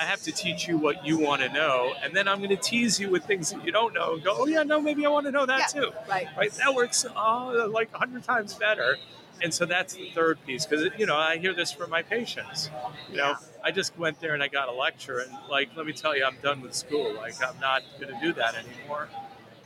I 0.00 0.04
have 0.04 0.22
to 0.22 0.32
teach 0.32 0.66
you 0.66 0.76
what 0.76 1.06
you 1.06 1.18
want 1.20 1.42
to 1.42 1.52
know, 1.52 1.92
and 2.02 2.12
then 2.16 2.26
I'm 2.26 2.38
going 2.38 2.50
to 2.50 2.56
tease 2.56 2.98
you 2.98 3.10
with 3.10 3.24
things 3.26 3.52
that 3.52 3.64
you 3.64 3.70
don't 3.70 3.94
know. 3.94 4.14
And 4.14 4.24
go, 4.24 4.34
oh 4.36 4.46
yeah, 4.46 4.64
no, 4.64 4.80
maybe 4.80 5.06
I 5.06 5.08
want 5.08 5.26
to 5.26 5.30
know 5.32 5.46
that 5.46 5.72
Yeah. 5.72 5.82
too. 5.82 5.92
Right. 6.08 6.26
Right? 6.36 6.50
That 6.54 6.74
works 6.74 7.06
oh, 7.14 7.70
like 7.72 7.90
a 7.94 7.98
hundred 7.98 8.24
times 8.24 8.54
better. 8.54 8.96
And 9.42 9.52
so 9.52 9.66
that's 9.66 9.94
the 9.94 10.10
third 10.10 10.38
piece 10.46 10.64
because 10.66 10.90
you 10.98 11.06
know 11.06 11.16
I 11.16 11.36
hear 11.38 11.52
this 11.54 11.70
from 11.72 11.90
my 11.90 12.02
patients. 12.02 12.70
You 13.10 13.18
know, 13.18 13.28
Yeah. 13.30 13.34
I 13.64 13.70
just 13.70 13.96
went 13.98 14.20
there 14.20 14.34
and 14.34 14.42
I 14.42 14.48
got 14.48 14.68
a 14.68 14.72
lecture, 14.72 15.18
and 15.20 15.30
like, 15.48 15.70
let 15.76 15.86
me 15.86 15.92
tell 15.92 16.16
you, 16.16 16.24
I'm 16.24 16.38
done 16.42 16.60
with 16.60 16.74
school. 16.74 17.14
Like, 17.14 17.34
I'm 17.44 17.58
not 17.60 17.82
going 18.00 18.12
to 18.12 18.20
do 18.20 18.32
that 18.32 18.54
anymore. 18.56 19.08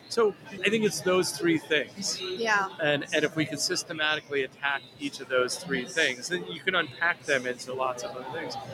So 0.09 0.35
I 0.65 0.69
think 0.71 0.85
it's 0.85 1.01
those 1.01 1.33
three 1.33 1.59
things. 1.59 2.21
Yeah. 2.21 2.69
And, 2.83 3.05
and 3.15 3.25
if 3.25 3.37
we 3.37 3.45
can 3.45 3.59
systematically 3.59 4.43
attack 4.45 4.83
each 4.99 5.21
of 5.21 5.29
those 5.29 5.57
three 5.57 5.85
things, 5.85 6.29
then 6.29 6.45
you 6.47 6.61
can 6.61 6.75
unpack 6.75 7.23
them 7.25 7.47
into 7.47 7.75
lots 7.75 8.03
of 8.03 8.13
other 8.17 8.27
things. 8.33 8.57
I- 8.57 8.65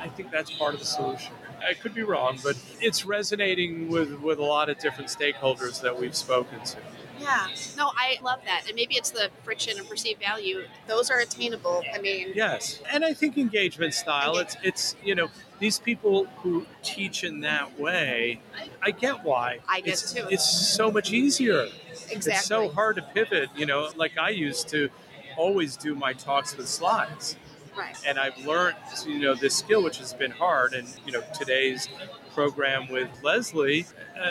I 0.00 0.08
think 0.08 0.30
that's 0.30 0.50
part 0.50 0.74
of 0.74 0.80
the 0.80 0.86
solution. 0.86 1.32
I 1.68 1.74
could 1.74 1.92
be 1.92 2.04
wrong, 2.04 2.38
but 2.42 2.56
it's 2.80 3.04
resonating 3.04 3.88
with, 3.88 4.12
with 4.20 4.38
a 4.38 4.44
lot 4.44 4.70
of 4.70 4.78
different 4.78 5.10
stakeholders 5.10 5.80
that 5.82 5.98
we've 5.98 6.14
spoken 6.14 6.60
to. 6.60 6.76
Yeah. 7.20 7.48
No, 7.76 7.90
I 7.96 8.18
love 8.22 8.40
that. 8.44 8.64
And 8.66 8.74
maybe 8.76 8.94
it's 8.94 9.10
the 9.10 9.30
friction 9.42 9.78
and 9.78 9.88
perceived 9.88 10.20
value. 10.20 10.64
Those 10.86 11.10
are 11.10 11.18
attainable. 11.18 11.82
I 11.94 11.98
mean, 11.98 12.32
Yes, 12.34 12.80
and 12.92 13.04
I 13.04 13.14
think 13.14 13.38
engagement 13.38 13.94
style. 13.94 14.36
It's 14.38 14.56
it's 14.62 14.96
you 15.04 15.14
know 15.14 15.28
these 15.58 15.78
people 15.78 16.26
who 16.38 16.66
teach 16.82 17.24
in 17.24 17.40
that 17.40 17.78
way. 17.78 18.40
I 18.82 18.90
get 18.90 19.24
why. 19.24 19.58
I 19.68 19.80
get 19.80 19.94
it's, 19.94 20.12
too. 20.12 20.26
It's 20.30 20.48
so 20.48 20.90
much 20.90 21.12
easier. 21.12 21.68
exactly. 22.10 22.32
It's 22.32 22.46
so 22.46 22.68
hard 22.68 22.96
to 22.96 23.02
pivot. 23.02 23.50
You 23.56 23.66
know, 23.66 23.90
like 23.96 24.18
I 24.18 24.30
used 24.30 24.68
to 24.70 24.88
always 25.36 25.76
do 25.76 25.94
my 25.94 26.12
talks 26.12 26.56
with 26.56 26.68
slides. 26.68 27.36
Right. 27.78 27.96
and 28.06 28.18
I've 28.18 28.36
learned 28.44 28.76
you 29.06 29.20
know 29.20 29.34
this 29.34 29.54
skill, 29.54 29.82
which 29.82 29.98
has 29.98 30.12
been 30.12 30.32
hard. 30.32 30.74
And 30.74 30.88
you 31.06 31.12
know 31.12 31.22
today's 31.38 31.88
program 32.34 32.88
with 32.88 33.08
Leslie, 33.22 33.84
uh, 34.20 34.30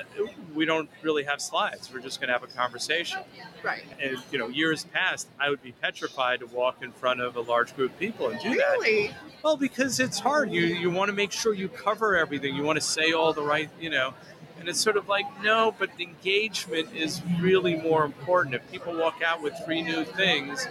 we 0.56 0.66
don't 0.66 0.90
really 1.02 1.24
have 1.26 1.42
slides. 1.42 1.92
We're 1.92 2.00
just 2.00 2.22
going 2.22 2.28
to 2.28 2.34
have 2.34 2.44
a 2.44 2.48
conversation. 2.48 3.20
Right. 3.64 3.84
And 4.02 4.18
you 4.32 4.40
know, 4.40 4.48
years 4.48 4.86
past, 4.86 5.28
I 5.40 5.50
would 5.50 5.62
be 5.62 5.74
petrified 5.74 6.40
to 6.40 6.46
walk 6.48 6.82
in 6.82 6.92
front 6.92 7.20
of 7.20 7.36
a 7.36 7.42
large 7.42 7.76
group 7.76 7.92
of 7.92 8.00
people 8.00 8.30
and 8.30 8.40
do 8.40 8.56
that. 8.56 8.78
Really? 8.80 9.12
Well, 9.44 9.58
because 9.58 10.00
it's 10.00 10.20
hard. 10.20 10.52
You 10.52 10.62
you 10.62 10.90
want 10.90 11.10
to 11.10 11.16
make 11.16 11.32
sure 11.32 11.54
you 11.54 11.70
cover 11.70 12.16
everything. 12.16 12.56
You 12.56 12.64
want 12.64 12.78
to 12.78 12.86
say 12.86 13.12
all 13.12 13.34
the 13.34 13.44
right, 13.44 13.70
you 13.80 13.90
know. 13.90 14.14
And 14.60 14.68
it's 14.68 14.80
sort 14.80 14.98
of 14.98 15.08
like 15.08 15.26
no, 15.44 15.76
but 15.78 15.90
engagement 16.00 16.96
is 16.96 17.22
really 17.40 17.76
more 17.76 18.06
important. 18.06 18.56
If 18.56 18.72
people 18.72 18.98
walk 18.98 19.22
out 19.24 19.42
with 19.42 19.54
three 19.66 19.82
new 19.82 20.04
things, 20.04 20.68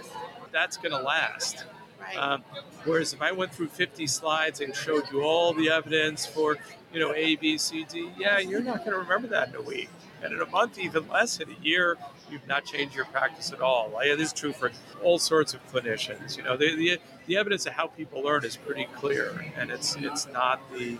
that's 0.51 0.77
going 0.77 0.91
to 0.91 1.01
last. 1.01 1.65
Right. 2.07 2.17
Um, 2.17 2.43
whereas 2.85 3.13
if 3.13 3.21
I 3.21 3.31
went 3.31 3.53
through 3.53 3.67
50 3.67 4.07
slides 4.07 4.61
and 4.61 4.75
showed 4.75 5.11
you 5.11 5.21
all 5.21 5.53
the 5.53 5.69
evidence 5.69 6.25
for, 6.25 6.57
you 6.93 6.99
know, 6.99 7.13
A, 7.13 7.35
B, 7.35 7.57
C, 7.57 7.85
D, 7.89 8.11
yeah, 8.17 8.39
you're 8.39 8.61
not 8.61 8.79
going 8.79 8.91
to 8.91 8.97
remember 8.97 9.27
that 9.29 9.49
in 9.49 9.55
a 9.55 9.61
week. 9.61 9.89
And 10.23 10.33
in 10.33 10.41
a 10.41 10.45
month, 10.47 10.79
even 10.79 11.07
less. 11.09 11.39
In 11.39 11.49
a 11.49 11.55
year, 11.61 11.97
you've 12.31 12.47
not 12.47 12.65
changed 12.65 12.95
your 12.95 13.05
practice 13.05 13.51
at 13.51 13.61
all. 13.61 13.91
Like, 13.93 14.07
It 14.07 14.19
is 14.19 14.33
true 14.33 14.53
for 14.53 14.71
all 15.03 15.19
sorts 15.19 15.53
of 15.53 15.65
clinicians. 15.71 16.37
You 16.37 16.43
know, 16.43 16.57
the, 16.57 16.75
the, 16.75 16.97
the 17.27 17.37
evidence 17.37 17.65
of 17.65 17.73
how 17.73 17.87
people 17.87 18.21
learn 18.23 18.43
is 18.45 18.55
pretty 18.57 18.85
clear, 18.95 19.45
and 19.57 19.69
it's 19.71 19.95
it's 19.97 20.27
not 20.27 20.59
the 20.73 20.97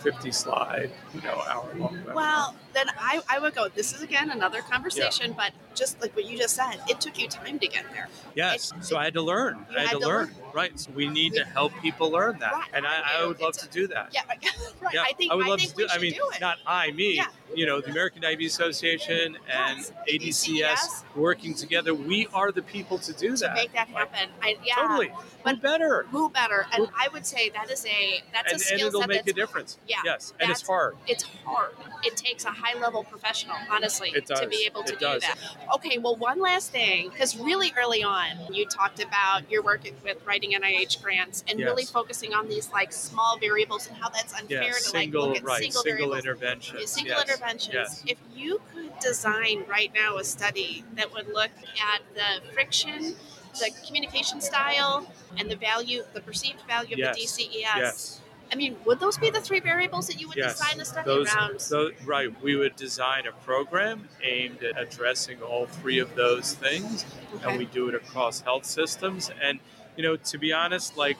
50 0.00 0.32
slide, 0.32 0.90
you 1.14 1.22
know, 1.22 1.42
hour 1.48 1.66
long. 1.76 1.96
webinar. 2.04 2.14
well, 2.14 2.54
then 2.74 2.86
I, 2.98 3.22
I 3.30 3.38
would 3.38 3.54
go, 3.54 3.68
this 3.68 3.94
is 3.94 4.02
again 4.02 4.28
another 4.30 4.60
conversation, 4.60 5.32
but 5.34 5.52
just 5.74 5.98
like 6.02 6.14
what 6.14 6.26
you 6.26 6.36
just 6.36 6.54
said, 6.54 6.74
it 6.88 7.00
took 7.00 7.18
you 7.18 7.26
time 7.26 7.58
to 7.60 7.66
get 7.66 7.84
there. 7.90 8.08
yes. 8.34 8.70
it- 8.76 8.84
So 8.84 8.98
I 8.98 9.04
had 9.04 9.14
to 9.14 9.22
learn. 9.22 9.64
I 9.70 9.80
had, 9.80 9.88
had 9.88 10.00
to 10.00 10.06
learn. 10.06 10.26
learn. 10.26 10.34
Right. 10.52 10.78
So 10.78 10.90
we 10.94 11.08
need 11.08 11.32
to 11.34 11.44
help 11.44 11.72
people 11.80 12.10
learn 12.10 12.38
that, 12.40 12.52
Right, 12.52 12.68
and 12.74 12.86
I, 12.86 12.96
I 12.98 13.22
I 13.22 13.26
would 13.26 13.40
love 13.40 13.50
It's 13.54 13.62
to 13.66 13.68
do 13.70 13.86
that. 13.88 14.10
Yeah, 14.12 14.20
right. 14.82 14.92
Yeah, 14.94 15.02
I 15.08 15.12
think 15.14 15.32
I 15.32 15.36
would 15.36 15.46
love 15.46 15.58
think 15.58 15.70
to 15.70 15.76
do. 15.76 15.84
we 15.84 15.90
I 15.90 15.98
mean, 15.98 16.12
do 16.12 16.30
not 16.40 16.58
I, 16.66 16.90
me. 16.92 17.16
Yeah. 17.16 17.26
You 17.54 17.64
know, 17.66 17.80
the 17.80 17.90
American 17.90 18.20
Diabetes 18.20 18.52
Association 18.52 19.38
and 19.50 19.78
Yes, 19.78 19.92
ADCS 20.10 21.04
working 21.16 21.54
together. 21.54 21.94
We 21.94 22.26
are 22.34 22.52
the 22.52 22.62
people 22.62 22.98
to 22.98 23.12
do 23.14 23.36
to 23.36 23.42
that. 23.44 23.54
make 23.54 23.72
that 23.72 23.88
Like, 23.92 24.10
happen. 24.12 24.28
I, 24.42 24.56
yeah, 24.64 24.74
Totally. 24.76 25.10
But- 25.44 25.56
Who 25.56 25.60
better? 25.60 26.06
who 26.10 26.30
better? 26.30 26.66
And 26.72 26.86
Who- 26.86 26.92
I 26.98 27.08
would 27.08 27.24
say 27.26 27.50
that 27.50 27.70
is 27.70 27.84
a 27.86 28.22
that's 28.32 28.46
a 28.46 28.46
And, 28.46 28.52
and 28.52 28.60
skill 28.60 28.88
it'll 28.88 29.00
set 29.02 29.08
make 29.10 29.26
a 29.28 29.32
difference. 29.32 29.78
Yeah, 29.86 29.98
Yes. 30.04 30.32
And 30.40 30.50
it's 30.50 30.66
hard. 30.66 30.96
it's 31.06 31.24
hard. 31.44 31.72
It 32.02 32.16
takes 32.16 32.44
a 32.44 32.50
high 32.50 32.78
level 32.78 33.04
professional, 33.04 33.56
honestly, 33.70 34.10
to 34.10 34.46
be 34.48 34.64
able 34.66 34.82
to 34.84 34.92
It 34.94 34.98
do 34.98 35.04
does. 35.06 35.22
that. 35.22 35.38
Okay, 35.74 35.98
well, 35.98 36.16
one 36.16 36.40
last 36.40 36.70
thing, 36.72 37.08
because 37.10 37.36
really 37.36 37.72
early 37.78 38.02
on, 38.02 38.52
you 38.52 38.66
talked 38.66 39.00
about 39.02 39.50
your 39.50 39.62
work 39.62 39.82
with 40.02 40.24
writing 40.26 40.52
NIH 40.54 41.02
grants 41.02 41.44
and 41.48 41.58
really 41.60 41.84
focusing 41.84 42.34
on 42.34 42.48
these 42.48 42.70
like 42.70 42.92
small 42.92 43.38
variables 43.38 43.86
and 43.86 43.96
how 43.96 44.08
that's 44.08 44.32
unfair 44.34 44.62
Yeah. 44.64 44.72
to 44.72 44.80
Single, 44.80 45.20
like 45.22 45.28
look 45.28 45.36
at 45.38 45.44
right. 45.44 45.58
single, 45.62 45.82
Single 45.82 45.96
variables. 46.10 46.24
interventions. 46.24 46.90
Single 46.90 47.16
yes. 47.16 47.22
interventions. 47.28 47.74
Yes. 47.74 48.02
If 48.06 48.18
you 48.34 48.60
could 48.74 48.98
design 49.00 49.64
right 49.68 49.92
now 49.94 50.16
a 50.18 50.24
study 50.24 50.84
that 50.94 51.12
would 51.12 51.28
look 51.28 51.50
at 51.80 52.02
the 52.14 52.52
friction, 52.52 53.16
the 53.58 53.70
communication 53.86 54.40
style, 54.40 55.06
and 55.38 55.50
the 55.50 55.56
value, 55.56 56.04
the 56.12 56.20
perceived 56.20 56.60
value 56.68 56.94
of 56.94 56.98
Yes. 56.98 57.16
the 57.16 57.22
DCES, 57.22 57.76
Yes. 57.76 58.20
I 58.52 58.56
mean, 58.56 58.76
would 58.84 59.00
those 59.00 59.16
be 59.18 59.30
the 59.30 59.40
three 59.40 59.58
variables 59.60 60.06
that 60.06 60.20
you 60.20 60.28
would 60.28 60.36
Yes. 60.36 60.58
design 60.58 60.80
a 60.80 60.84
study 60.84 61.06
Those, 61.06 61.34
around? 61.34 61.60
those, 61.70 61.92
right. 62.04 62.42
We 62.42 62.56
would 62.56 62.76
design 62.76 63.26
a 63.26 63.32
program 63.32 64.08
aimed 64.22 64.62
at 64.62 64.78
addressing 64.80 65.42
all 65.42 65.66
three 65.66 65.98
of 65.98 66.14
those 66.14 66.54
things, 66.54 67.04
Okay. 67.36 67.48
and 67.48 67.58
we 67.58 67.64
do 67.64 67.88
it 67.88 67.94
across 67.94 68.40
health 68.42 68.64
systems. 68.66 69.30
And 69.42 69.60
you 69.96 70.02
know, 70.02 70.16
to 70.16 70.38
be 70.38 70.52
honest, 70.52 70.96
like 70.96 71.16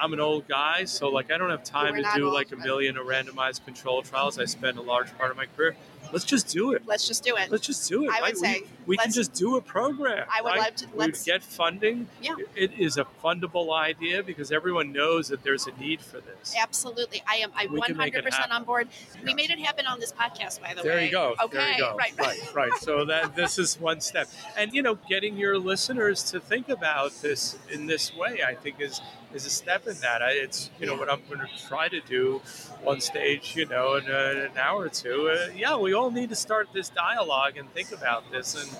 I'm 0.00 0.12
an 0.12 0.20
old 0.20 0.46
guy, 0.46 0.84
so 0.84 1.08
like 1.08 1.30
I 1.32 1.38
don't 1.38 1.50
have 1.50 1.64
time 1.64 1.94
We're 1.94 2.02
to 2.02 2.10
do 2.14 2.24
old, 2.26 2.34
like 2.34 2.52
a 2.52 2.56
million 2.56 2.96
of 2.96 3.06
randomized 3.06 3.64
control 3.64 4.02
trials. 4.02 4.38
I 4.38 4.44
spend 4.44 4.76
a 4.78 4.82
large 4.82 5.16
part 5.16 5.30
of 5.30 5.36
my 5.36 5.46
career. 5.46 5.74
Let's 6.12 6.24
just 6.24 6.48
do 6.48 6.72
it. 6.72 6.82
Let's 6.86 7.06
just 7.06 7.22
do 7.22 7.36
it. 7.36 7.50
Let's 7.50 7.66
just 7.66 7.88
do 7.88 8.04
it. 8.04 8.10
I 8.10 8.22
would 8.22 8.36
say, 8.36 8.62
we, 8.86 8.92
we 8.92 8.96
can 8.96 9.12
just 9.12 9.34
do 9.34 9.56
a 9.56 9.60
program. 9.60 10.26
I 10.34 10.40
would 10.42 10.50
right? 10.50 10.58
love 10.60 10.74
to- 10.76 10.86
let's- 10.94 11.24
get 11.24 11.42
funding. 11.42 12.08
Yeah. 12.22 12.34
It 12.54 12.72
is 12.78 12.96
a 12.96 13.06
fundable 13.22 13.76
idea 13.76 14.22
because 14.22 14.50
everyone 14.50 14.92
knows 14.92 15.28
that 15.28 15.42
there's 15.42 15.66
a 15.66 15.72
need 15.78 16.00
for 16.00 16.20
this. 16.20 16.54
Absolutely, 16.58 17.22
I 17.28 17.36
am. 17.36 17.50
I'm 17.54 17.72
We 17.72 17.80
can 17.82 17.96
make 17.96 18.14
it 18.14 18.24
100% 18.24 18.50
on 18.50 18.64
board. 18.64 18.88
We 19.24 19.34
made 19.34 19.50
it 19.50 19.58
happen 19.58 19.86
on 19.86 20.00
this 20.00 20.12
podcast, 20.12 20.60
by 20.62 20.74
the 20.74 20.82
There 20.82 20.94
way. 20.94 21.06
you 21.06 21.10
go. 21.10 21.34
Okay, 21.42 21.58
there 21.58 21.72
you 21.72 21.78
go. 21.78 21.96
right, 21.96 22.12
right, 22.18 22.54
right. 22.54 22.72
So 22.80 23.04
that 23.04 23.36
this 23.36 23.58
is 23.58 23.78
one 23.78 24.00
step, 24.00 24.28
and 24.56 24.72
you 24.72 24.82
know, 24.82 24.98
getting 25.08 25.36
your 25.36 25.58
listeners 25.58 26.22
to 26.30 26.40
think 26.40 26.68
about 26.68 27.12
this 27.20 27.58
in 27.70 27.86
this 27.86 28.14
way, 28.16 28.40
I 28.46 28.54
think 28.54 28.80
is 28.80 29.00
is 29.34 29.44
a 29.44 29.50
step 29.50 29.86
in 29.86 29.94
that. 30.00 30.22
I, 30.22 30.30
it's 30.30 30.70
you 30.80 30.86
know 30.86 30.94
what 30.96 31.10
I'm 31.10 31.20
going 31.28 31.40
to 31.40 31.66
try 31.68 31.88
to 31.88 32.00
do 32.00 32.40
on 32.86 33.00
stage, 33.00 33.54
you 33.56 33.66
know, 33.66 33.96
in 33.96 34.06
uh, 34.10 34.48
an 34.50 34.58
hour 34.58 34.84
or 34.84 34.88
two. 34.88 35.30
Uh, 35.30 35.50
yeah, 35.54 35.76
we 35.76 35.92
all 35.98 36.10
need 36.10 36.28
to 36.30 36.36
start 36.36 36.68
this 36.72 36.88
dialogue 36.88 37.56
and 37.56 37.70
think 37.74 37.92
about 37.92 38.30
this, 38.30 38.54
and 38.54 38.70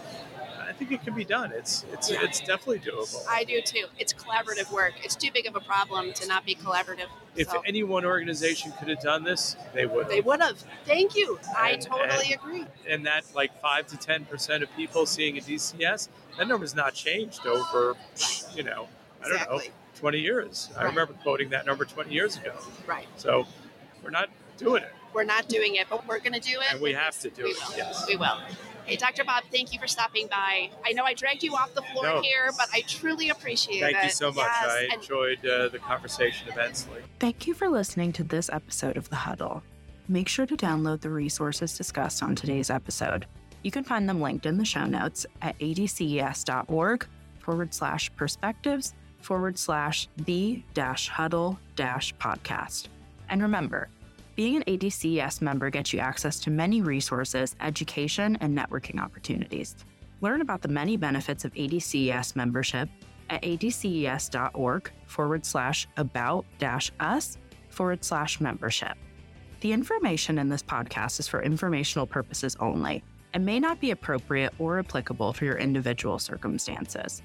I 0.69 0.73
think 0.73 0.93
it 0.93 1.03
can 1.05 1.15
be 1.15 1.25
done. 1.25 1.53
It's 1.53 1.85
it's 1.93 2.11
Yeah. 2.11 2.19
it's 2.23 2.41
definitely 2.41 2.79
doable. 2.81 3.25
I 3.29 3.45
do 3.45 3.61
too. 3.61 3.87
It's 3.99 4.13
collaborative 4.15 4.71
work. 4.73 4.95
It's 5.03 5.17
too 5.17 5.31
big 5.33 5.47
of 5.47 5.57
a 5.57 5.61
problem 5.61 6.13
to 6.15 6.27
not 6.27 6.47
be 6.47 6.55
collaborative. 6.55 7.09
if 7.37 7.49
so. 7.51 7.61
any 7.67 7.83
one 7.85 8.05
organization 8.05 8.73
could 8.79 8.89
have 8.89 9.01
done 9.01 9.23
this, 9.25 9.57
they 9.73 9.87
would. 9.87 10.09
They 10.09 10.21
would 10.21 10.41
have. 10.41 10.59
Thank 10.87 11.15
you. 11.15 11.39
I 11.57 11.71
And- 11.73 11.83
totally 11.83 12.33
agree. 12.33 12.65
and 12.87 13.07
that 13.07 13.25
like 13.35 13.61
five 13.61 13.87
to 13.89 13.97
ten 13.97 14.25
percent 14.25 14.63
of 14.63 14.75
people 14.77 15.07
seeing 15.07 15.37
a 15.39 15.41
DCS, 15.41 16.09
that 16.37 16.49
number's 16.49 16.75
not 16.75 16.95
changed 16.95 17.47
over, 17.47 17.97
you 18.55 18.63
know, 18.63 18.89
I 19.25 19.29
don't 19.29 19.51
know, 19.51 19.61
twenty 19.97 20.19
years. 20.21 20.69
I 20.77 20.85
remember 20.85 21.13
quoting 21.23 21.51
that 21.51 21.65
number 21.67 21.85
twenty 21.85 22.13
years 22.13 22.37
ago. 22.37 22.53
Right. 22.87 23.07
So 23.17 23.47
we're 24.03 24.11
not 24.11 24.29
doing 24.59 24.83
it, 24.83 24.93
We're 25.15 25.25
not 25.25 25.49
doing 25.49 25.77
it, 25.77 25.87
but 25.88 26.07
we're 26.07 26.19
going 26.21 26.35
to 26.35 26.41
do 26.41 26.61
it. 26.61 26.73
and 26.73 26.81
we 26.81 26.93
have 26.93 27.19
to 27.21 27.31
do 27.31 27.45
we 27.45 27.50
it. 27.50 27.57
will. 27.69 27.77
Yes. 27.77 28.05
We 28.07 28.17
will. 28.17 28.38
Hey, 28.85 28.97
Dr. 28.97 29.23
Bob, 29.25 29.45
thank 29.53 29.73
you 29.75 29.79
for 29.79 29.87
stopping 29.87 30.29
by. 30.29 30.71
I 30.85 30.93
know 30.93 31.05
I 31.05 31.12
dragged 31.12 31.43
you 31.43 31.55
off 31.55 31.75
the 31.75 31.83
floor 31.83 32.05
No. 32.05 32.21
here, 32.23 32.50
but 32.57 32.69
I 32.73 32.81
truly 32.88 33.29
appreciate 33.29 33.83
it. 33.83 33.93
Thank 33.93 34.05
you 34.05 34.11
so 34.11 34.29
much. 34.33 34.47
Yes, 34.47 34.67
I 34.71 34.81
and 34.85 34.93
enjoyed 34.95 35.45
uh, 35.45 35.69
the 35.69 35.79
conversation 35.79 36.49
immensely. 36.50 37.00
Thank 37.21 37.47
you 37.47 37.53
for 37.53 37.69
listening 37.69 38.12
to 38.15 38.25
this 38.25 38.49
episode 38.50 38.97
of 38.97 39.11
The 39.11 39.17
Huddle. 39.17 39.62
Make 40.09 40.27
sure 40.29 40.47
to 40.47 40.57
download 40.57 41.03
the 41.03 41.11
resources 41.11 41.77
discussed 41.77 42.23
on 42.23 42.35
today's 42.35 42.71
episode. 42.71 43.27
You 43.62 43.71
can 43.71 43.85
find 43.85 44.09
them 44.09 44.23
linked 44.23 44.47
in 44.47 44.57
the 44.57 44.65
show 44.65 44.87
notes 44.87 45.27
at 45.43 45.55
adces.org 45.61 47.07
forward 47.41 47.75
slash 47.75 48.11
perspectives 48.17 48.95
forward 49.21 49.59
slash 49.59 50.09
the 50.17 50.62
dash 50.73 51.09
huddle 51.09 51.59
dash 51.77 52.15
podcast. 52.15 52.87
And 53.29 53.43
remember, 53.43 53.88
being 54.39 54.55
an 54.55 54.63
ADCES 54.69 55.43
member 55.43 55.69
gets 55.69 55.93
you 55.93 55.99
access 55.99 56.39
to 56.39 56.49
many 56.49 56.81
resources, 56.81 57.57
education, 57.61 58.39
and 58.41 58.57
networking 58.57 59.03
opportunities. 59.03 59.75
Learn 60.21 60.43
about 60.43 60.63
the 60.63 60.69
many 60.69 60.97
benefits 60.97 61.45
of 61.45 61.53
ADCES 61.55 62.37
membership 62.37 62.89
at 63.31 63.43
adces.org 63.43 64.93
forward 65.07 65.45
slash 65.45 65.89
about 65.97 66.45
dash 66.61 66.93
us 67.01 67.37
forward 67.69 68.05
slash 68.05 68.41
membership. 68.41 68.97
The 69.61 69.73
information 69.73 70.39
in 70.39 70.49
this 70.49 70.63
podcast 70.63 71.19
is 71.19 71.27
for 71.27 71.43
informational 71.43 72.07
purposes 72.07 72.57
only 72.61 73.03
and 73.35 73.45
may 73.45 73.59
not 73.59 73.81
be 73.81 73.91
appropriate 73.91 74.55
or 74.61 74.79
applicable 74.79 75.33
for 75.33 75.47
your 75.47 75.59
individual 75.59 76.21
circumstances. 76.21 77.23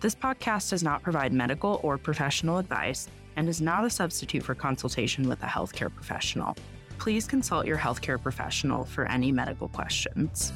This 0.00 0.14
podcast 0.14 0.68
does 0.68 0.82
not 0.82 1.02
provide 1.02 1.32
medical 1.32 1.80
or 1.82 1.96
professional 1.96 2.58
advice 2.58 3.08
and 3.36 3.48
is 3.48 3.60
not 3.60 3.84
a 3.84 3.90
substitute 3.90 4.42
for 4.42 4.54
consultation 4.54 5.28
with 5.28 5.42
a 5.42 5.46
healthcare 5.46 5.92
professional. 5.94 6.56
Please 6.98 7.26
consult 7.26 7.66
your 7.66 7.78
healthcare 7.78 8.20
professional 8.20 8.84
for 8.84 9.06
any 9.06 9.32
medical 9.32 9.68
questions. 9.68 10.52